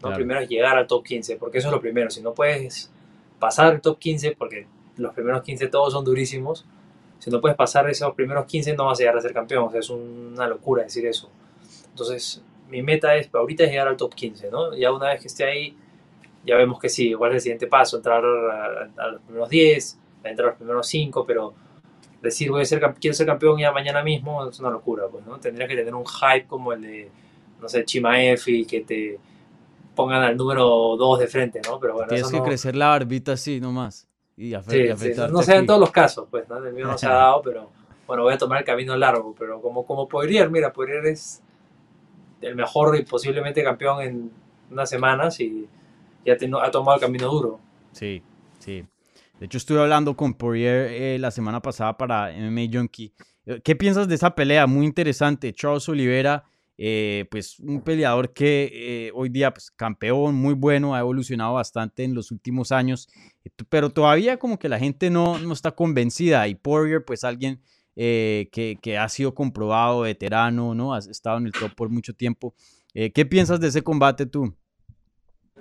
Claro. 0.00 0.16
Primero 0.16 0.40
es 0.40 0.48
llegar 0.48 0.76
al 0.76 0.86
top 0.86 1.04
15, 1.04 1.36
porque 1.36 1.58
eso 1.58 1.68
es 1.68 1.72
lo 1.72 1.80
primero. 1.80 2.10
Si 2.10 2.20
no 2.20 2.34
puedes 2.34 2.90
pasar 3.38 3.74
el 3.74 3.80
top 3.80 3.98
15, 3.98 4.32
porque 4.32 4.66
los 4.96 5.14
primeros 5.14 5.42
15 5.42 5.68
todos 5.68 5.92
son 5.92 6.04
durísimos, 6.04 6.64
si 7.18 7.30
no 7.30 7.40
puedes 7.40 7.56
pasar 7.56 7.88
esos 7.88 8.14
primeros 8.14 8.44
15 8.44 8.74
no 8.74 8.86
vas 8.86 8.98
a 8.98 9.02
llegar 9.02 9.16
a 9.16 9.20
ser 9.20 9.32
campeón. 9.32 9.64
O 9.64 9.70
sea, 9.70 9.80
es 9.80 9.88
una 9.88 10.46
locura 10.46 10.82
decir 10.82 11.06
eso. 11.06 11.30
Entonces, 11.88 12.42
mi 12.68 12.82
meta 12.82 13.14
es, 13.16 13.30
ahorita 13.32 13.64
es 13.64 13.70
llegar 13.70 13.88
al 13.88 13.96
top 13.96 14.14
15, 14.14 14.50
¿no? 14.50 14.76
Ya 14.76 14.92
una 14.92 15.08
vez 15.08 15.20
que 15.20 15.28
esté 15.28 15.44
ahí, 15.44 15.76
ya 16.44 16.56
vemos 16.56 16.78
que 16.78 16.88
sí, 16.88 17.08
igual 17.08 17.30
es 17.30 17.36
el 17.36 17.40
siguiente 17.40 17.66
paso, 17.66 17.96
entrar 17.96 18.24
a, 18.24 18.90
a 18.96 19.08
los 19.12 19.22
primeros 19.22 19.48
10, 19.48 19.98
entrar 20.30 20.48
a 20.48 20.50
los 20.52 20.58
primeros 20.58 20.86
5, 20.86 21.24
pero 21.26 21.54
decir 22.22 22.50
voy 22.50 22.62
a 22.62 22.64
ser, 22.64 22.80
quiero 23.00 23.14
ser 23.14 23.26
campeón 23.26 23.58
ya 23.58 23.72
mañana 23.72 24.02
mismo 24.02 24.48
es 24.48 24.58
una 24.60 24.70
locura, 24.70 25.04
pues, 25.10 25.26
¿no? 25.26 25.38
Tendrías 25.38 25.68
que 25.68 25.76
tener 25.76 25.94
un 25.94 26.06
hype 26.06 26.46
como 26.46 26.72
el 26.72 26.80
de, 26.82 27.10
no 27.60 27.68
sé, 27.68 27.84
Chimaev 27.84 28.40
y 28.46 28.64
que 28.64 28.80
te 28.80 29.18
pongan 29.94 30.22
al 30.22 30.36
número 30.36 30.96
2 30.96 31.20
de 31.20 31.26
frente, 31.28 31.60
¿no? 31.68 31.78
Pero 31.78 31.94
bueno, 31.94 32.08
Tienes 32.08 32.26
eso 32.26 32.32
que 32.32 32.38
no, 32.38 32.44
crecer 32.44 32.76
la 32.76 32.88
barbita 32.88 33.32
así 33.32 33.60
nomás. 33.60 34.08
Y, 34.36 34.52
afe- 34.52 34.72
Sí, 34.72 34.78
y 34.78 34.80
sí, 34.86 34.90
afeitarte 34.90 35.32
no 35.32 35.42
se 35.42 35.54
en 35.56 35.66
todos 35.66 35.80
los 35.80 35.90
casos, 35.90 36.26
pues, 36.30 36.48
¿no? 36.48 36.56
El 36.58 36.72
mío 36.72 36.86
no 36.86 36.98
se 36.98 37.06
ha 37.06 37.12
dado, 37.14 37.42
pero 37.42 37.70
bueno, 38.06 38.22
voy 38.24 38.34
a 38.34 38.38
tomar 38.38 38.58
el 38.58 38.64
camino 38.64 38.96
largo, 38.96 39.34
pero 39.38 39.60
como, 39.60 39.86
como 39.86 40.08
Poirier, 40.08 40.50
mira, 40.50 40.72
Poirier 40.72 41.06
es 41.06 41.42
el 42.40 42.54
mejor 42.56 42.96
y 42.96 43.04
posiblemente 43.04 43.62
campeón 43.62 44.02
en 44.02 44.30
unas 44.70 44.90
semanas 44.90 45.40
y 45.40 45.68
ya 46.24 46.36
te- 46.36 46.50
ha 46.60 46.70
tomado 46.70 46.96
el 46.96 47.00
camino 47.00 47.28
duro. 47.28 47.60
Sí, 47.92 48.22
sí. 48.58 48.84
De 49.38 49.46
hecho, 49.46 49.58
estuve 49.58 49.80
hablando 49.80 50.16
con 50.16 50.34
Poirier 50.34 50.86
eh, 50.90 51.18
la 51.18 51.30
semana 51.30 51.60
pasada 51.60 51.96
para 51.96 52.32
MMA 52.32 52.66
Junkie. 52.72 53.12
Eh, 53.46 53.60
¿Qué 53.62 53.74
piensas 53.74 54.06
de 54.08 54.14
esa 54.14 54.34
pelea? 54.34 54.66
Muy 54.66 54.86
interesante. 54.86 55.52
Charles 55.52 55.88
Oliveira, 55.88 56.44
eh, 56.78 57.26
pues 57.30 57.58
un 57.58 57.82
peleador 57.82 58.32
que 58.32 59.10
hoy 59.12 59.28
día, 59.28 59.52
pues 59.52 59.70
campeón, 59.72 60.36
muy 60.36 60.54
bueno, 60.54 60.94
ha 60.94 61.00
evolucionado 61.00 61.54
bastante 61.54 62.04
en 62.04 62.14
los 62.14 62.30
últimos 62.30 62.70
años, 62.72 63.08
pero 63.68 63.90
todavía 63.90 64.38
como 64.38 64.58
que 64.58 64.68
la 64.68 64.78
gente 64.78 65.10
no, 65.10 65.38
no 65.38 65.52
está 65.52 65.72
convencida. 65.72 66.46
Y 66.46 66.54
Poirier, 66.54 67.04
pues 67.04 67.24
alguien 67.24 67.60
que, 67.96 68.78
que 68.80 68.98
ha 68.98 69.08
sido 69.08 69.34
comprobado, 69.34 70.02
veterano, 70.02 70.74
¿no? 70.74 70.94
Has 70.94 71.06
estado 71.08 71.38
en 71.38 71.46
el 71.46 71.52
top 71.52 71.74
por 71.74 71.90
mucho 71.90 72.14
tiempo. 72.14 72.54
¿Qué 72.92 73.26
piensas 73.26 73.58
de 73.58 73.68
ese 73.68 73.82
combate 73.82 74.26
tú? 74.26 74.54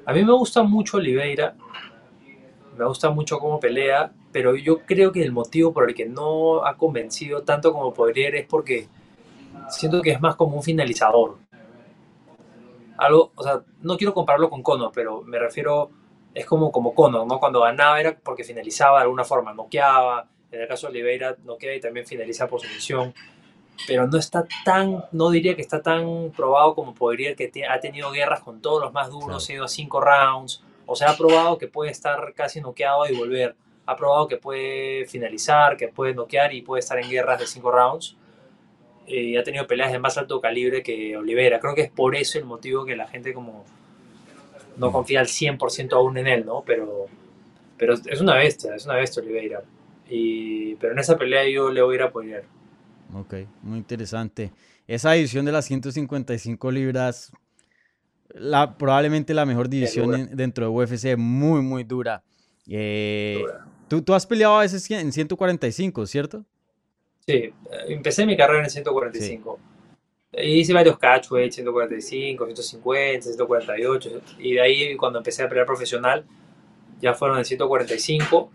A 0.05 0.13
mí 0.13 0.23
me 0.23 0.33
gusta 0.33 0.63
mucho 0.63 0.97
Oliveira, 0.97 1.55
me 2.77 2.85
gusta 2.85 3.09
mucho 3.09 3.39
cómo 3.39 3.59
pelea, 3.59 4.11
pero 4.31 4.55
yo 4.55 4.79
creo 4.79 5.11
que 5.11 5.23
el 5.23 5.31
motivo 5.31 5.73
por 5.73 5.89
el 5.89 5.95
que 5.95 6.05
no 6.05 6.65
ha 6.65 6.75
convencido 6.75 7.43
tanto 7.43 7.71
como 7.71 7.93
Poirier 7.93 8.35
es 8.35 8.47
porque 8.47 8.87
siento 9.69 10.01
que 10.01 10.11
es 10.11 10.21
más 10.21 10.35
como 10.35 10.57
un 10.57 10.63
finalizador. 10.63 11.37
Algo, 12.97 13.31
o 13.35 13.43
sea, 13.43 13.61
no 13.81 13.97
quiero 13.97 14.13
compararlo 14.13 14.49
con 14.49 14.61
Conor, 14.61 14.91
pero 14.93 15.21
me 15.23 15.39
refiero, 15.39 15.89
es 16.33 16.45
como, 16.45 16.71
como 16.71 16.93
Conor, 16.93 17.27
¿no? 17.27 17.39
Cuando 17.39 17.61
ganaba 17.61 17.99
era 17.99 18.17
porque 18.17 18.43
finalizaba 18.43 18.99
de 18.99 19.03
alguna 19.03 19.23
forma, 19.23 19.53
noqueaba, 19.53 20.27
En 20.51 20.61
el 20.61 20.67
caso 20.67 20.87
de 20.87 20.91
Oliveira, 20.91 21.35
noquea 21.43 21.75
y 21.75 21.79
también 21.79 22.05
finaliza 22.05 22.47
por 22.47 22.61
sumisión. 22.61 23.13
Pero 23.87 24.07
no 24.07 24.17
está 24.17 24.45
tan, 24.63 25.03
no 25.11 25.31
diría 25.31 25.55
que 25.55 25.63
está 25.63 25.81
tan 25.81 26.31
probado 26.35 26.75
como 26.75 26.93
podría 26.93 27.35
que 27.35 27.51
ha 27.67 27.79
tenido 27.79 28.11
guerras 28.11 28.41
con 28.41 28.61
todos 28.61 28.81
los 28.81 28.93
más 28.93 29.09
duros, 29.09 29.49
ha 29.49 29.53
ido 29.53 29.65
a 29.65 29.67
cinco 29.67 29.99
rounds. 29.99 30.63
O 30.85 30.95
sea, 30.95 31.11
ha 31.11 31.17
probado 31.17 31.57
que 31.57 31.67
puede 31.67 31.91
estar 31.91 32.33
casi 32.33 32.61
noqueado 32.61 33.07
y 33.07 33.15
volver. 33.15 33.55
Ha 33.85 33.95
probado 33.95 34.27
que 34.27 34.37
puede 34.37 35.05
finalizar, 35.05 35.77
que 35.77 35.87
puede 35.87 36.13
noquear 36.13 36.53
y 36.53 36.61
puede 36.61 36.79
estar 36.79 36.99
en 36.99 37.09
guerras 37.09 37.39
de 37.39 37.47
cinco 37.47 37.71
rounds. 37.71 38.15
Y 39.05 39.35
ha 39.35 39.43
tenido 39.43 39.67
peleas 39.67 39.91
de 39.91 39.99
más 39.99 40.17
alto 40.17 40.39
calibre 40.39 40.81
que 40.81 41.17
Oliveira. 41.17 41.59
Creo 41.59 41.75
que 41.75 41.81
es 41.81 41.91
por 41.91 42.15
eso 42.15 42.37
el 42.37 42.45
motivo 42.45 42.85
que 42.85 42.95
la 42.95 43.07
gente 43.07 43.33
como 43.33 43.65
no 44.77 44.91
confía 44.91 45.19
al 45.19 45.27
100% 45.27 45.93
aún 45.93 46.17
en 46.17 46.27
él, 46.27 46.45
¿no? 46.45 46.63
Pero, 46.65 47.07
pero 47.77 47.93
es 47.93 48.21
una 48.21 48.35
bestia, 48.35 48.75
es 48.75 48.85
una 48.85 48.95
bestia 48.95 49.21
Oliveira. 49.21 49.61
Y, 50.09 50.75
pero 50.75 50.93
en 50.93 50.99
esa 50.99 51.17
pelea 51.17 51.47
yo 51.49 51.69
le 51.71 51.81
voy 51.81 51.93
a 51.93 51.95
ir 51.95 52.01
a 52.03 52.05
apoyar. 52.05 52.43
Ok, 53.13 53.35
muy 53.61 53.77
interesante. 53.77 54.51
Esa 54.87 55.11
división 55.13 55.45
de 55.45 55.51
las 55.51 55.65
155 55.65 56.71
libras, 56.71 57.31
la, 58.33 58.77
probablemente 58.77 59.33
la 59.33 59.45
mejor 59.45 59.69
división 59.69 60.29
dentro 60.33 60.65
de 60.65 60.71
UFC, 60.71 61.17
muy, 61.17 61.61
muy 61.61 61.83
dura. 61.83 62.23
Eh, 62.67 63.43
Tú, 63.87 64.01
tú, 64.01 64.13
has 64.13 64.25
peleado 64.25 64.55
a 64.55 64.61
veces 64.61 64.89
en 64.89 65.11
145, 65.11 66.05
¿cierto? 66.07 66.45
Sí, 67.27 67.53
empecé 67.87 68.25
mi 68.25 68.35
carrera 68.35 68.63
en 68.63 68.69
145. 68.69 69.59
Hice 70.31 70.73
varios 70.73 70.97
catchweight, 70.97 71.51
145, 71.51 72.45
150, 72.45 73.21
148. 73.21 74.21
Y 74.39 74.53
de 74.53 74.61
ahí, 74.61 74.95
cuando 74.97 75.19
empecé 75.19 75.43
a 75.43 75.49
pelear 75.49 75.65
profesional, 75.65 76.25
ya 76.99 77.13
fueron 77.13 77.37
en 77.37 77.45
145. 77.45 78.51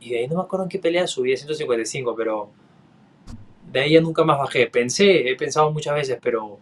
Y 0.00 0.10
de 0.10 0.18
ahí 0.18 0.28
no 0.28 0.36
me 0.36 0.42
acuerdo 0.42 0.64
en 0.64 0.68
qué 0.68 0.78
pelea 0.78 1.06
subí 1.06 1.32
a 1.32 1.36
155, 1.36 2.14
pero 2.14 2.50
de 3.72 3.80
ahí 3.80 3.92
ya 3.94 4.00
nunca 4.00 4.22
más 4.22 4.38
bajé. 4.38 4.66
Pensé, 4.66 5.30
he 5.30 5.34
pensado 5.34 5.72
muchas 5.72 5.94
veces, 5.94 6.18
pero, 6.22 6.60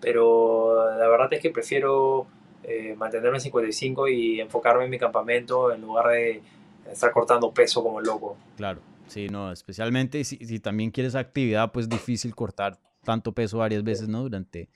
pero 0.00 0.96
la 0.98 1.08
verdad 1.08 1.32
es 1.32 1.40
que 1.40 1.50
prefiero 1.50 2.26
eh, 2.62 2.94
mantenerme 2.96 3.38
en 3.38 3.40
55 3.40 4.08
y 4.08 4.40
enfocarme 4.40 4.84
en 4.84 4.90
mi 4.90 4.98
campamento 4.98 5.72
en 5.72 5.80
lugar 5.80 6.08
de 6.08 6.42
estar 6.90 7.10
cortando 7.12 7.52
peso 7.52 7.82
como 7.82 8.00
loco. 8.00 8.36
Claro, 8.56 8.80
sí, 9.06 9.28
no, 9.28 9.52
especialmente 9.52 10.22
si, 10.24 10.60
también 10.60 10.90
quieres 10.90 11.14
actividad, 11.14 11.72
pues 11.72 11.88
difícil 11.88 12.34
cortar 12.34 12.78
tanto 13.04 13.32
peso 13.32 13.58
varias 13.58 13.82
veces, 13.82 14.08
¿no? 14.08 14.22
Durante, 14.22 14.68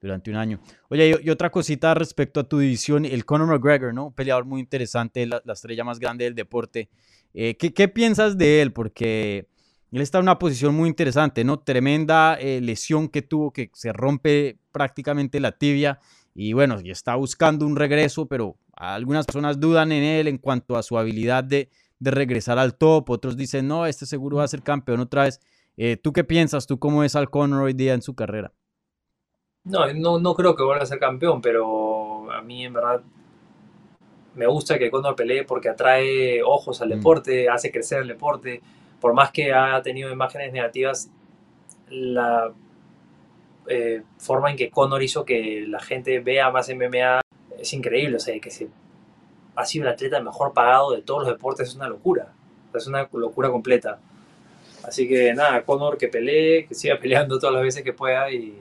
durante 0.00 0.30
un 0.30 0.36
año. 0.36 0.60
Oye, 0.88 1.20
y, 1.22 1.30
otra 1.30 1.50
cosita 1.50 1.94
respecto 1.94 2.40
a 2.40 2.44
tu 2.44 2.58
división, 2.58 3.04
el 3.04 3.24
Conor 3.24 3.48
McGregor, 3.48 3.92
¿no? 3.92 4.06
Un 4.06 4.12
peleador 4.12 4.44
muy 4.44 4.60
interesante, 4.60 5.26
la, 5.26 5.42
estrella 5.52 5.84
más 5.84 5.98
grande 5.98 6.24
del 6.24 6.34
deporte. 6.34 6.88
Eh, 7.34 7.56
¿qué, 7.56 7.72
¿qué, 7.72 7.88
piensas 7.88 8.38
de 8.38 8.62
él? 8.62 8.72
Porque 8.72 9.48
él 9.92 10.02
está 10.02 10.18
en 10.18 10.24
una 10.24 10.38
posición 10.38 10.74
muy 10.74 10.88
interesante, 10.88 11.44
¿no? 11.44 11.58
Tremenda 11.58 12.34
eh, 12.40 12.60
lesión 12.60 13.08
que 13.08 13.22
tuvo, 13.22 13.52
que 13.52 13.70
se 13.74 13.92
rompe 13.92 14.58
prácticamente 14.72 15.38
la 15.38 15.52
tibia. 15.52 16.00
Y 16.34 16.54
bueno, 16.54 16.78
y 16.82 16.90
está 16.90 17.14
buscando 17.16 17.66
un 17.66 17.76
regreso, 17.76 18.26
pero 18.26 18.56
algunas 18.74 19.26
personas 19.26 19.60
dudan 19.60 19.92
en 19.92 20.02
él 20.02 20.28
en 20.28 20.38
cuanto 20.38 20.76
a 20.76 20.82
su 20.82 20.96
habilidad 20.96 21.44
de, 21.44 21.68
de 21.98 22.10
regresar 22.10 22.58
al 22.58 22.76
top. 22.76 23.10
Otros 23.10 23.36
dicen, 23.36 23.68
no, 23.68 23.84
este 23.84 24.06
seguro 24.06 24.38
va 24.38 24.44
a 24.44 24.48
ser 24.48 24.62
campeón 24.62 25.00
otra 25.00 25.24
vez. 25.24 25.40
Eh, 25.76 25.96
¿Tú 25.96 26.12
qué 26.12 26.24
piensas? 26.24 26.66
¿Tú 26.66 26.78
cómo 26.78 27.00
ves 27.00 27.14
al 27.14 27.28
Conor 27.30 27.62
hoy 27.62 27.74
día 27.74 27.92
en 27.92 28.02
su 28.02 28.14
carrera? 28.14 28.52
No, 29.64 29.92
no, 29.92 30.18
no 30.18 30.34
creo 30.34 30.56
que 30.56 30.64
vuelva 30.64 30.82
a 30.82 30.86
ser 30.86 30.98
campeón, 30.98 31.40
pero 31.40 32.32
a 32.32 32.42
mí 32.42 32.64
en 32.64 32.72
verdad 32.72 33.02
me 34.34 34.46
gusta 34.46 34.78
que 34.78 34.90
Conor 34.90 35.14
pelee 35.14 35.44
porque 35.44 35.68
atrae 35.68 36.42
ojos 36.42 36.80
al 36.80 36.88
mm. 36.88 36.92
deporte, 36.92 37.48
hace 37.48 37.70
crecer 37.70 38.02
el 38.02 38.08
deporte. 38.08 38.62
Por 39.02 39.14
más 39.14 39.32
que 39.32 39.52
ha 39.52 39.82
tenido 39.82 40.12
imágenes 40.12 40.52
negativas, 40.52 41.10
la 41.90 42.52
eh, 43.66 44.02
forma 44.18 44.48
en 44.48 44.56
que 44.56 44.70
Conor 44.70 45.02
hizo 45.02 45.24
que 45.24 45.64
la 45.66 45.80
gente 45.80 46.20
vea 46.20 46.52
más 46.52 46.70
MMA 46.70 47.20
es 47.58 47.72
increíble. 47.72 48.18
O 48.18 48.20
sea, 48.20 48.38
que 48.38 48.52
se, 48.52 48.68
ha 49.56 49.64
sido 49.64 49.86
el 49.86 49.92
atleta 49.92 50.20
mejor 50.20 50.52
pagado 50.52 50.92
de 50.92 51.02
todos 51.02 51.24
los 51.24 51.28
deportes 51.30 51.70
es 51.70 51.74
una 51.74 51.88
locura. 51.88 52.28
Es 52.72 52.86
una 52.86 53.08
locura 53.12 53.50
completa. 53.50 53.98
Así 54.84 55.08
que 55.08 55.34
nada, 55.34 55.64
Conor 55.64 55.98
que 55.98 56.06
pelee, 56.06 56.66
que 56.66 56.76
siga 56.76 56.96
peleando 57.00 57.40
todas 57.40 57.56
las 57.56 57.64
veces 57.64 57.82
que 57.82 57.92
pueda 57.92 58.30
y, 58.30 58.56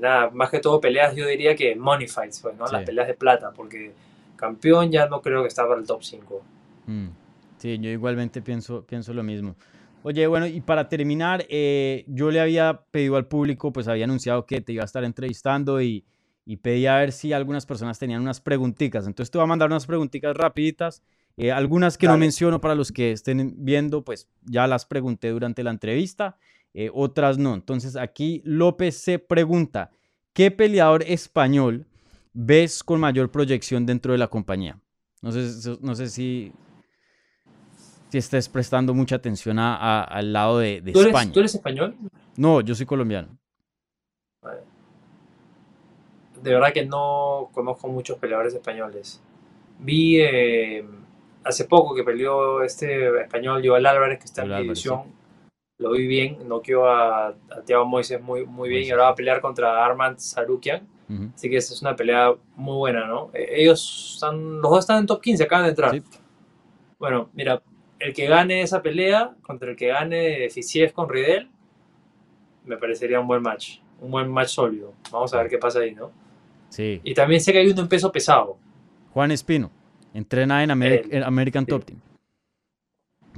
nada, 0.00 0.30
más 0.30 0.48
que 0.48 0.60
todo 0.60 0.80
peleas 0.80 1.14
yo 1.14 1.26
diría 1.26 1.54
que 1.54 1.76
money 1.76 2.08
fights, 2.08 2.40
pues, 2.40 2.56
¿no? 2.56 2.66
Las 2.68 2.84
peleas 2.84 3.06
de 3.06 3.12
plata, 3.12 3.50
porque 3.54 3.92
campeón 4.36 4.90
ya 4.90 5.06
no 5.08 5.20
creo 5.20 5.42
que 5.42 5.48
está 5.48 5.68
para 5.68 5.78
el 5.78 5.86
top 5.86 6.02
5. 6.02 6.42
Mm. 6.86 7.08
Sí, 7.58 7.78
yo 7.78 7.90
igualmente 7.90 8.42
pienso, 8.42 8.84
pienso 8.84 9.14
lo 9.14 9.22
mismo. 9.22 9.56
Oye, 10.02 10.26
bueno, 10.26 10.46
y 10.46 10.60
para 10.60 10.88
terminar, 10.88 11.44
eh, 11.48 12.04
yo 12.06 12.30
le 12.30 12.40
había 12.40 12.82
pedido 12.90 13.16
al 13.16 13.26
público, 13.26 13.72
pues 13.72 13.88
había 13.88 14.04
anunciado 14.04 14.46
que 14.46 14.60
te 14.60 14.72
iba 14.72 14.82
a 14.82 14.86
estar 14.86 15.02
entrevistando 15.04 15.80
y, 15.80 16.04
y 16.44 16.58
pedí 16.58 16.86
a 16.86 16.96
ver 16.96 17.12
si 17.12 17.32
algunas 17.32 17.66
personas 17.66 17.98
tenían 17.98 18.22
unas 18.22 18.40
preguntitas. 18.40 19.06
Entonces 19.06 19.30
te 19.30 19.38
voy 19.38 19.44
a 19.44 19.48
mandar 19.48 19.68
unas 19.68 19.86
preguntitas 19.86 20.36
rapiditas 20.36 21.02
eh, 21.36 21.52
algunas 21.52 21.98
que 21.98 22.06
no 22.06 22.16
menciono 22.16 22.60
para 22.60 22.74
los 22.74 22.92
que 22.92 23.12
estén 23.12 23.54
viendo, 23.58 24.02
pues 24.02 24.28
ya 24.42 24.66
las 24.66 24.86
pregunté 24.86 25.28
durante 25.30 25.62
la 25.62 25.70
entrevista, 25.70 26.38
eh, 26.72 26.90
otras 26.92 27.36
no. 27.36 27.54
Entonces 27.54 27.96
aquí 27.96 28.40
López 28.44 28.96
se 28.96 29.18
pregunta, 29.18 29.90
¿qué 30.32 30.50
peleador 30.50 31.02
español 31.02 31.86
ves 32.32 32.82
con 32.82 33.00
mayor 33.00 33.30
proyección 33.30 33.84
dentro 33.84 34.12
de 34.12 34.18
la 34.18 34.28
compañía? 34.28 34.80
No 35.20 35.30
sé, 35.30 35.76
no 35.82 35.94
sé 35.94 36.08
si, 36.08 36.52
si 38.08 38.18
estés 38.18 38.48
prestando 38.48 38.94
mucha 38.94 39.16
atención 39.16 39.58
a, 39.58 40.02
al 40.02 40.32
lado 40.32 40.58
de, 40.58 40.82
España. 40.84 41.32
¿Tú 41.32 41.40
eres 41.40 41.54
español? 41.54 41.94
No, 42.36 42.60
yo 42.60 42.74
soy 42.74 42.86
colombiano. 42.86 43.28
De 46.42 46.52
verdad 46.52 46.72
que 46.72 46.84
no 46.84 47.50
conozco 47.52 47.88
muchos 47.88 48.18
peleadores 48.18 48.54
españoles. 48.54 49.20
Vi... 49.78 50.20
Eh, 50.20 50.84
hace 51.46 51.64
poco 51.64 51.94
que 51.94 52.02
peleó 52.02 52.62
este 52.62 53.20
español 53.20 53.62
Joel 53.64 53.86
Álvarez, 53.86 54.18
que 54.18 54.24
está 54.24 54.42
en 54.42 54.48
mi 54.48 54.62
división. 54.62 55.02
Lo 55.78 55.92
vi 55.92 56.06
bien, 56.06 56.48
noqueó 56.48 56.88
a, 56.88 57.28
a 57.28 57.62
Thiago 57.64 57.84
Moises 57.84 58.20
muy, 58.20 58.46
muy 58.46 58.68
bien 58.68 58.84
y 58.84 58.90
ahora 58.90 59.04
va 59.04 59.10
a 59.10 59.14
pelear 59.14 59.40
contra 59.40 59.84
Armand 59.84 60.18
Sarukian. 60.18 60.86
Así 61.34 61.48
que 61.48 61.58
esa 61.58 61.72
es 61.72 61.82
una 61.82 61.94
pelea 61.94 62.34
muy 62.56 62.74
buena, 62.74 63.06
¿no? 63.06 63.30
E, 63.32 63.62
ellos 63.62 64.14
están, 64.14 64.60
los 64.60 64.70
dos 64.70 64.80
están 64.80 64.98
en 64.98 65.06
top 65.06 65.20
15, 65.20 65.44
acaban 65.44 65.66
de 65.66 65.70
entrar. 65.70 66.02
Bueno, 66.98 67.30
mira, 67.32 67.62
el 67.98 68.12
que 68.12 68.26
gane 68.26 68.62
esa 68.62 68.82
pelea 68.82 69.34
contra 69.42 69.70
el 69.70 69.76
que 69.76 69.88
gane 69.88 70.48
Fisiev 70.50 70.92
con 70.92 71.08
Ridel, 71.08 71.48
me 72.64 72.76
parecería 72.76 73.20
un 73.20 73.26
buen 73.26 73.42
match. 73.42 73.78
Un 74.00 74.10
buen 74.10 74.30
match 74.30 74.48
sólido. 74.48 74.92
Vamos 75.10 75.32
a 75.32 75.38
ver 75.38 75.48
qué 75.48 75.58
pasa 75.58 75.80
ahí, 75.80 75.94
¿no? 75.94 76.12
Sí. 76.68 77.00
Y 77.04 77.14
también 77.14 77.40
sé 77.40 77.52
que 77.52 77.58
hay 77.58 77.68
uno 77.68 77.82
en 77.82 77.88
peso 77.88 78.12
pesado. 78.12 78.58
Juan 79.12 79.30
Espino. 79.30 79.70
Entrena 80.12 80.62
en, 80.62 80.70
American 81.22 81.66
Top 81.66 81.84
Team. 81.84 82.00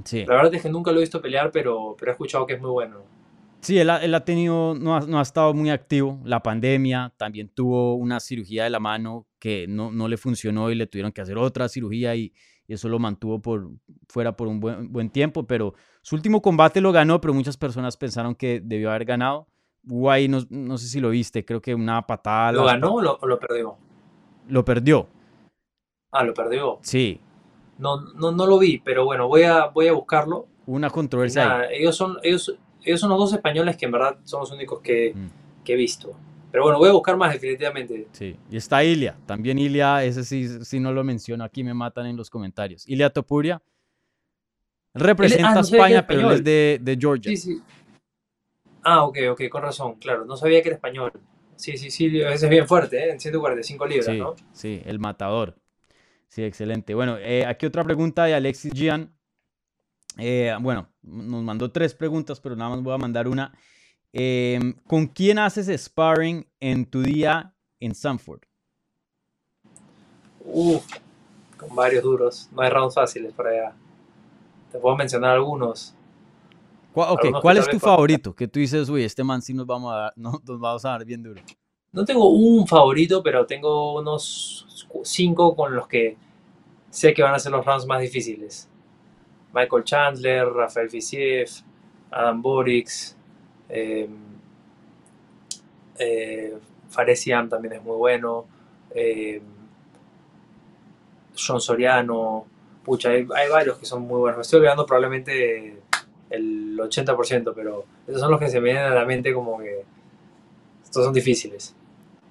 Sí. 0.04 0.24
La 0.26 0.36
verdad 0.36 0.54
es 0.54 0.62
que 0.62 0.68
nunca 0.68 0.92
lo 0.92 0.98
he 0.98 1.00
visto 1.00 1.20
pelear, 1.20 1.50
pero, 1.50 1.96
pero 1.98 2.10
he 2.10 2.12
escuchado 2.12 2.46
que 2.46 2.54
es 2.54 2.60
muy 2.60 2.70
bueno. 2.70 3.02
Sí, 3.60 3.76
él 3.78 3.90
ha, 3.90 4.24
tenido, 4.24 4.76
no 4.76 4.96
ha, 4.96 5.00
no 5.00 5.18
ha, 5.18 5.22
estado 5.22 5.52
muy 5.52 5.70
activo. 5.70 6.20
La 6.24 6.40
pandemia 6.40 7.12
también 7.16 7.48
tuvo 7.48 7.94
una 7.94 8.20
cirugía 8.20 8.64
de 8.64 8.70
la 8.70 8.78
mano 8.78 9.26
que 9.40 9.66
no, 9.68 9.90
no 9.90 10.06
le 10.06 10.16
funcionó 10.16 10.70
y 10.70 10.76
le 10.76 10.86
tuvieron 10.86 11.10
que 11.10 11.20
hacer 11.20 11.36
otra 11.36 11.68
cirugía 11.68 12.14
y, 12.14 12.32
eso 12.74 12.88
lo 12.88 12.98
mantuvo 12.98 13.40
por, 13.40 13.70
fuera 14.08 14.36
por 14.36 14.48
un 14.48 14.60
buen, 14.60 14.92
buen, 14.92 15.10
tiempo. 15.10 15.46
Pero 15.46 15.74
su 16.02 16.14
último 16.14 16.42
combate 16.42 16.80
lo 16.80 16.92
ganó, 16.92 17.20
pero 17.20 17.34
muchas 17.34 17.56
personas 17.56 17.96
pensaron 17.96 18.34
que 18.34 18.60
debió 18.62 18.90
haber 18.90 19.04
ganado. 19.04 19.46
Guay, 19.84 20.28
no, 20.28 20.40
no 20.50 20.76
sé 20.76 20.86
si 20.86 21.00
lo 21.00 21.10
viste, 21.10 21.44
creo 21.44 21.62
que 21.62 21.74
una 21.74 22.06
patada. 22.06 22.52
¿Lo 22.52 22.64
ganó 22.64 22.94
o 22.94 23.02
lo, 23.02 23.18
lo 23.22 23.38
perdió? 23.38 23.76
Lo 24.48 24.64
perdió. 24.64 25.08
Ah, 26.10 26.24
lo 26.24 26.34
perdió. 26.34 26.78
Sí. 26.82 27.20
No, 27.78 28.00
no, 28.14 28.32
no 28.32 28.46
lo 28.46 28.58
vi, 28.58 28.78
pero 28.78 29.04
bueno, 29.04 29.28
voy 29.28 29.42
a, 29.42 29.66
voy 29.66 29.88
a 29.88 29.92
buscarlo. 29.92 30.46
Una 30.66 30.90
controversia. 30.90 31.70
ellos, 31.70 31.96
son, 31.96 32.18
ellos, 32.22 32.54
ellos 32.82 33.00
son 33.00 33.10
los 33.10 33.18
dos 33.18 33.32
españoles 33.32 33.76
que 33.76 33.86
en 33.86 33.92
verdad 33.92 34.18
son 34.24 34.40
los 34.40 34.50
únicos 34.50 34.80
que, 34.80 35.14
mm. 35.14 35.64
que, 35.64 35.72
he 35.74 35.76
visto. 35.76 36.12
Pero 36.50 36.64
bueno, 36.64 36.78
voy 36.78 36.88
a 36.88 36.92
buscar 36.92 37.16
más 37.16 37.32
definitivamente. 37.32 38.08
Sí, 38.12 38.36
y 38.50 38.56
está 38.56 38.82
Ilia. 38.82 39.16
También 39.26 39.58
Ilia, 39.58 40.02
ese 40.04 40.24
sí, 40.24 40.64
sí 40.64 40.80
no 40.80 40.92
lo 40.92 41.04
menciono, 41.04 41.44
aquí 41.44 41.62
me 41.62 41.74
matan 41.74 42.06
en 42.06 42.16
los 42.16 42.30
comentarios. 42.30 42.88
Ilia 42.88 43.10
Topuria 43.10 43.60
representa 44.94 45.50
ah, 45.50 45.58
a 45.58 45.60
España, 45.60 46.06
pero 46.06 46.32
es 46.32 46.42
de, 46.42 46.78
de 46.80 46.96
Georgia. 46.98 47.30
Sí, 47.30 47.36
sí. 47.36 47.62
Ah, 48.82 49.04
ok, 49.04 49.18
ok, 49.32 49.42
con 49.50 49.62
razón, 49.62 49.96
claro. 49.96 50.24
No 50.24 50.36
sabía 50.36 50.62
que 50.62 50.68
era 50.68 50.76
español. 50.76 51.12
Sí, 51.56 51.76
sí, 51.76 51.90
sí, 51.90 52.06
ese 52.20 52.46
es 52.46 52.48
bien 52.48 52.66
fuerte, 52.66 52.98
¿eh? 52.98 53.10
En 53.10 53.20
145 53.20 53.86
libras, 53.86 54.16
¿no? 54.16 54.36
Sí, 54.52 54.80
el 54.84 54.98
matador. 54.98 55.56
Sí, 56.28 56.44
excelente. 56.44 56.94
Bueno, 56.94 57.18
eh, 57.18 57.44
aquí 57.46 57.66
otra 57.66 57.82
pregunta 57.84 58.24
de 58.24 58.34
Alexis 58.34 58.72
Gian. 58.72 59.12
Eh, 60.18 60.54
bueno, 60.60 60.88
nos 61.02 61.42
mandó 61.42 61.70
tres 61.70 61.94
preguntas, 61.94 62.40
pero 62.40 62.54
nada 62.54 62.70
más 62.70 62.82
voy 62.82 62.94
a 62.94 62.98
mandar 62.98 63.26
una. 63.28 63.52
Em, 64.20 64.72
¿Con 64.88 65.06
quién 65.06 65.38
haces 65.38 65.68
sparring 65.80 66.44
en 66.58 66.84
tu 66.86 67.02
día 67.02 67.54
en 67.78 67.94
Sanford? 67.94 68.40
Uf, 70.44 70.84
con 71.56 71.76
varios 71.76 72.02
duros. 72.02 72.48
No 72.50 72.62
hay 72.62 72.70
rounds 72.70 72.96
fáciles 72.96 73.32
por 73.32 73.46
allá. 73.46 73.76
Te 74.72 74.78
puedo 74.78 74.96
mencionar 74.96 75.36
algunos. 75.36 75.94
¿Cuál, 76.92 77.10
ok, 77.10 77.18
Algunos 77.18 77.38
que 77.38 77.42
¿cuál 77.42 77.56
es 77.58 77.70
tu 77.70 77.78
favorito? 77.78 78.34
Que 78.34 78.48
tú 78.48 78.58
dices, 78.58 78.88
uy, 78.88 79.04
este 79.04 79.22
man 79.22 79.40
sí 79.40 79.54
nos 79.54 79.66
vamos 79.66 79.92
a 79.92 79.96
dar, 79.96 80.12
no, 80.16 80.32
nos 80.44 80.58
vamos 80.58 80.84
a 80.84 80.88
dar 80.88 81.04
bien 81.04 81.22
duro. 81.22 81.40
No 81.92 82.04
tengo 82.04 82.28
un 82.28 82.66
favorito, 82.66 83.22
pero 83.22 83.46
tengo 83.46 84.00
unos 84.00 84.84
cinco 85.04 85.54
con 85.54 85.76
los 85.76 85.86
que 85.86 86.16
sé 86.90 87.14
que 87.14 87.22
van 87.22 87.34
a 87.34 87.38
ser 87.38 87.52
los 87.52 87.64
rounds 87.64 87.86
más 87.86 88.00
difíciles. 88.00 88.68
Michael 89.54 89.84
Chandler, 89.84 90.48
Rafael 90.48 90.90
Fisiev, 90.90 91.48
Adam 92.10 92.42
Borix, 92.42 93.16
eh, 93.68 94.08
eh, 95.98 96.58
también 97.48 97.74
es 97.74 97.82
muy 97.82 97.96
bueno, 97.96 98.46
eh, 98.94 99.40
John 101.36 101.60
Soriano, 101.60 102.46
pucha, 102.84 103.10
hay, 103.10 103.26
hay 103.34 103.48
varios 103.48 103.78
que 103.78 103.86
son 103.86 104.02
muy 104.02 104.18
buenos. 104.18 104.38
Me 104.38 104.42
estoy 104.42 104.58
olvidando 104.58 104.86
probablemente 104.86 105.80
el 106.30 106.76
80%, 106.78 107.52
pero 107.54 107.84
esos 108.06 108.20
son 108.20 108.30
los 108.30 108.40
que 108.40 108.48
se 108.48 108.60
me 108.60 108.72
vienen 108.72 108.84
a 108.84 108.94
la 108.94 109.04
mente 109.04 109.32
como 109.32 109.58
que 109.58 109.84
estos 110.82 111.04
son 111.04 111.12
difíciles. 111.12 111.74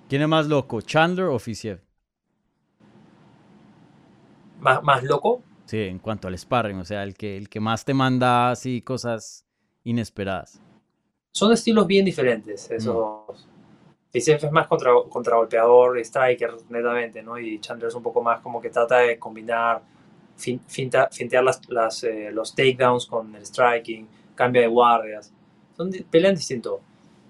¿Quién 0.10 0.21
es 0.21 0.28
más 0.28 0.47
loco, 0.47 0.82
Chandler 0.82 1.28
o 1.28 1.39
Fisiev? 1.39 1.82
más, 4.60 4.84
más 4.84 5.04
loco. 5.04 5.43
Sí, 5.65 5.82
en 5.82 6.00
cuanto 6.00 6.28
al 6.28 6.38
sparring, 6.38 6.80
o 6.80 6.86
sea, 6.86 7.04
el 7.04 7.15
que, 7.15 7.38
el 7.38 7.50
que 7.50 7.60
más 7.60 7.86
te 7.86 7.93
manda 7.93 8.52
así 8.52 8.82
cosas 8.82 9.45
inesperadas. 9.84 10.62
Son 11.38 11.52
estilos 11.54 11.86
bien 11.86 12.04
diferentes 12.04 12.71
esos. 12.71 13.47
Fisiev 14.12 14.39
es 14.43 14.52
más 14.52 14.65
contra, 14.65 14.91
contragolpeador, 15.08 16.00
striker 16.00 16.56
netamente, 16.69 17.21
¿no? 17.21 17.38
Y 17.38 17.60
Chandler 17.60 17.89
es 17.89 17.95
un 17.95 18.02
poco 18.02 18.23
más 18.23 18.39
como 18.41 18.60
que 18.60 18.71
trata 18.71 18.97
de 19.00 19.19
combinar, 19.19 19.82
fin- 20.36 20.62
finta- 20.67 21.10
fintear 21.12 21.43
las, 21.43 21.62
las, 21.69 22.04
eh, 22.06 22.32
los 22.32 22.56
takedowns 22.56 23.06
con 23.06 23.36
el 23.36 23.45
striking, 23.45 24.08
cambia 24.34 24.62
de 24.63 24.67
guardias. 24.67 25.32
Son, 25.76 25.91
pelean 26.10 26.34
distinto. 26.34 26.80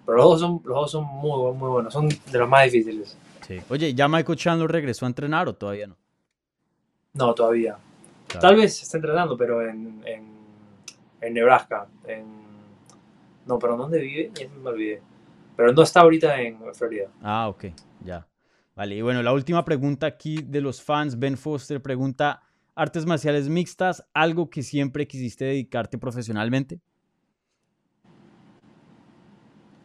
Pero 0.06 0.18
los 0.20 0.26
dos 0.30 0.40
son, 0.40 0.62
los 0.64 0.76
dos 0.78 0.92
son 0.92 1.04
muy, 1.04 1.54
muy 1.54 1.70
buenos, 1.70 1.92
son 1.92 2.08
de 2.08 2.38
los 2.40 2.48
más 2.48 2.64
difíciles. 2.72 3.18
Sí. 3.46 3.60
Oye, 3.70 3.94
¿ya 3.94 4.08
Michael 4.08 4.38
Chandler 4.38 4.72
regresó 4.72 5.06
a 5.06 5.10
entrenar 5.10 5.50
o 5.50 5.54
todavía 5.54 5.88
no? 5.88 5.98
No, 7.14 7.34
todavía. 7.36 7.78
Claro. 8.28 8.48
Tal 8.48 8.56
vez 8.56 8.82
está 8.82 8.98
entrenando, 9.00 9.36
pero 9.36 9.62
en, 9.68 10.02
en, 10.06 10.24
en 11.20 11.34
Nebraska. 11.34 11.88
En, 12.08 12.47
no, 13.48 13.60
pero 13.60 13.78
¿dónde 13.78 14.00
vive? 14.00 14.32
Ya 14.34 14.48
me 14.50 14.70
olvidé. 14.70 15.02
Pero 15.56 15.74
no 15.74 15.82
está 15.84 16.02
ahorita 16.02 16.40
en 16.42 16.60
Florida. 16.76 17.10
Ah, 17.22 17.48
ok, 17.50 17.66
ya. 18.00 18.28
Vale, 18.76 18.96
y 18.96 19.02
bueno, 19.02 19.24
la 19.24 19.34
última 19.34 19.66
pregunta 19.66 20.06
aquí 20.08 20.42
de 20.44 20.62
los 20.62 20.82
fans, 20.82 21.18
Ben 21.18 21.38
Foster 21.38 21.82
pregunta, 21.82 22.44
¿artes 22.76 23.06
marciales 23.06 23.50
mixtas, 23.50 24.06
algo 24.14 24.50
que 24.50 24.62
siempre 24.64 25.08
quisiste 25.08 25.46
dedicarte 25.46 25.98
profesionalmente? 25.98 26.80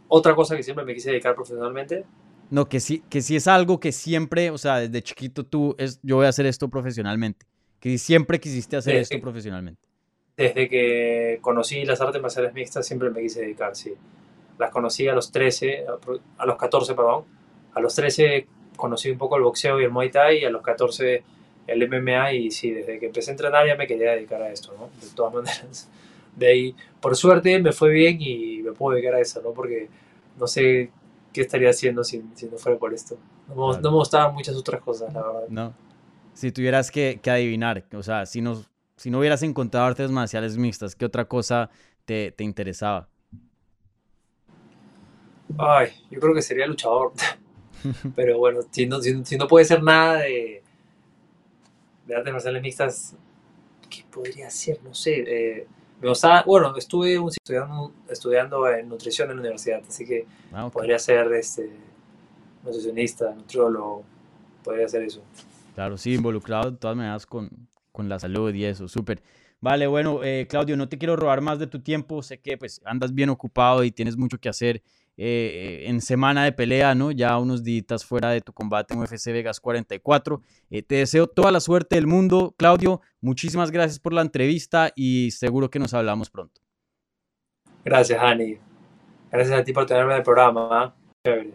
Otra 0.09 0.35
cosa 0.35 0.57
que 0.57 0.63
siempre 0.63 0.85
me 0.85 0.95
quise 0.95 1.11
dedicar 1.11 1.35
profesionalmente, 1.35 2.05
No, 2.51 2.69
que 2.69 2.81
sí, 2.81 3.03
que 3.09 3.23
sí 3.23 3.35
es 3.37 3.49
algo 3.49 3.81
que 3.81 3.93
siempre, 3.93 4.51
o 4.51 4.59
sea, 4.59 4.77
desde 4.77 5.03
chiquito 5.03 5.47
tú, 5.47 5.75
es, 5.79 6.01
yo 6.03 6.17
voy 6.17 6.27
a 6.27 6.29
hacer 6.29 6.45
esto 6.47 6.69
profesionalmente, 6.69 7.47
que 7.81 7.97
siempre 7.99 8.41
quisiste 8.41 8.77
hacer 8.77 8.95
Sí, 8.95 9.01
esto 9.01 9.17
sí. 9.17 9.23
profesionalmente. 9.23 9.89
Desde 10.37 10.69
que 10.69 11.39
conocí 11.41 11.85
las 11.85 12.01
artes 12.01 12.21
marciales 12.23 12.55
mixtas, 12.55 12.87
siempre 12.87 13.11
me 13.11 13.21
quise 13.21 13.41
dedicar, 13.43 13.77
sí. 13.77 13.95
Las 14.59 14.71
conocí 14.71 15.09
a 15.09 15.15
los 15.15 15.31
13, 15.33 15.87
a 16.39 16.47
los 16.47 16.57
14, 16.57 16.95
perdón. 16.95 17.25
A 17.75 17.81
los 17.81 17.95
13 17.95 18.47
conocí 18.77 19.11
un 19.11 19.19
poco 19.19 19.37
el 19.37 19.43
boxeo 19.43 19.81
y 19.81 19.85
el 19.85 19.91
Muay 19.91 20.11
Thai, 20.11 20.39
y 20.39 20.45
a 20.45 20.51
los 20.51 20.63
14 20.63 21.23
el 21.67 21.89
MMA, 21.89 22.33
y 22.35 22.51
sí, 22.51 22.71
desde 22.71 22.99
que 22.99 23.07
empecé 23.07 23.31
a 23.31 23.35
entrenar 23.35 23.67
ya 23.67 23.77
me 23.77 23.87
quería 23.87 24.13
dedicar 24.13 24.43
a 24.43 24.51
esto, 24.51 24.75
¿no? 24.79 24.89
De 25.05 25.15
todas 25.15 25.33
maneras. 25.35 25.89
De 26.35 26.47
ahí, 26.47 26.75
por 27.01 27.15
suerte, 27.17 27.59
me 27.61 27.73
fue 27.73 27.91
bien 27.91 28.17
y 28.21 28.63
me 28.63 28.73
puedo 28.73 28.95
dedicar 28.95 29.15
a 29.15 29.21
eso, 29.21 29.41
¿no? 29.43 29.51
Porque 29.53 29.89
no 30.39 30.47
sé 30.47 30.91
qué 31.33 31.43
estaría 31.43 31.71
haciendo 31.71 32.05
si, 32.05 32.23
si 32.35 32.47
no 32.47 32.57
fuera 32.59 32.79
por 32.79 32.93
esto. 32.95 33.17
No 33.49 33.55
me, 33.55 33.61
Claro. 33.73 33.81
no 33.83 33.91
me 33.91 33.97
gustaban 33.99 34.35
muchas 34.35 34.57
otras 34.57 34.81
cosas, 34.81 35.13
la 35.13 35.23
verdad. 35.23 35.43
No. 35.49 35.75
Si 36.35 36.51
tuvieras 36.51 36.91
que, 36.91 37.21
que 37.23 37.31
adivinar, 37.31 37.85
o 37.95 38.03
sea, 38.03 38.25
si 38.27 38.41
no, 38.41 38.63
si 39.03 39.11
no 39.11 39.19
hubieras 39.19 39.43
encontrado 39.43 39.87
artes 39.87 40.11
marciales 40.11 40.57
mixtas, 40.57 40.95
¿qué 40.97 41.05
otra 41.07 41.27
cosa 41.27 41.71
te, 42.05 42.33
te 42.33 42.45
interesaba? 42.45 43.09
Ay, 45.59 45.89
yo 46.11 46.21
creo 46.21 46.35
que 46.35 46.43
sería 46.43 46.67
luchador. 46.67 47.13
Pero 48.15 48.39
bueno, 48.39 48.61
si 48.71 48.87
no, 48.87 49.01
si, 49.01 49.25
si 49.25 49.37
no 49.37 49.49
puede 49.49 49.65
ser 49.65 49.83
nada 49.83 50.19
de, 50.21 50.63
de 52.07 52.17
artes 52.17 52.33
marciales 52.33 52.63
mixtas, 52.63 53.17
¿qué 53.91 54.05
podría 54.13 54.51
ser? 54.51 54.83
No 54.85 54.95
sé. 54.95 55.25
eh, 55.27 55.69
me 56.01 56.09
gustaba, 56.09 56.45
bueno, 56.45 56.77
estuve 56.77 57.19
un- 57.19 57.31
estudiando, 57.31 57.93
estudiando 58.09 58.69
en 58.69 58.89
nutrición 58.89 59.31
en 59.31 59.37
la 59.37 59.43
universidad, 59.43 59.83
así 59.89 60.07
que 60.07 60.27
Ah, 60.53 60.71
podría 60.73 60.99
ser 60.99 61.33
este, 61.35 61.71
nutricionista, 62.65 63.35
nutriólogo, 63.35 64.05
podría 64.65 64.89
ser 64.89 65.05
eso. 65.05 65.23
Claro, 65.75 65.97
sí, 65.97 66.15
involucrado 66.15 66.71
de 66.71 66.77
todas 66.79 66.97
maneras 66.97 67.27
con, 67.27 67.69
con 67.93 68.09
la 68.09 68.19
salud 68.19 68.53
y 68.55 68.65
eso, 68.65 68.89
súper. 68.89 69.23
Vale, 69.61 69.87
bueno, 69.87 70.25
eh, 70.25 70.49
Claudio, 70.49 70.77
no 70.77 70.89
te 70.89 70.99
quiero 70.99 71.15
robar 71.15 71.41
más 71.41 71.61
de 71.61 71.69
tu 71.69 71.81
tiempo, 71.81 72.21
sé 72.23 72.41
que 72.41 72.59
pues 72.59 72.81
andas 72.85 73.15
bien 73.15 73.31
ocupado 73.31 73.85
y 73.85 73.93
tienes 73.93 74.17
mucho 74.17 74.39
que 74.39 74.49
hacer 74.49 74.83
eh, 75.17 75.85
en 75.87 76.01
semana 76.01 76.43
de 76.43 76.51
pelea, 76.51 76.97
¿no? 76.97 77.13
Ya 77.13 77.39
unos 77.39 77.63
días 77.63 78.05
fuera 78.05 78.31
de 78.31 78.41
tu 78.41 78.53
combate 78.53 78.95
en 78.95 79.01
UFC 79.01 79.27
Vegas 79.27 79.61
44. 79.61 80.43
Eh, 80.71 80.83
te 80.83 80.97
deseo 80.97 81.29
toda 81.29 81.53
la 81.53 81.61
suerte 81.61 81.95
del 81.95 82.09
mundo, 82.09 82.55
Claudio, 82.59 83.03
muchísimas 83.21 83.71
gracias 83.71 84.01
por 84.01 84.13
la 84.13 84.23
entrevista 84.23 84.91
y 84.97 85.31
seguro 85.31 85.71
que 85.71 85.79
nos 85.79 85.95
hablamos 85.95 86.29
pronto. 86.29 86.61
Gracias, 87.85 88.21
Ani. 88.21 88.59
Gracias 89.31 89.61
a 89.61 89.63
ti 89.63 89.73
por 89.73 89.87
tenerme 89.87 90.13
en 90.13 90.19
el 90.19 90.25
programa. 90.25 90.69
¿ah? 90.73 90.95
Chévere. 91.25 91.55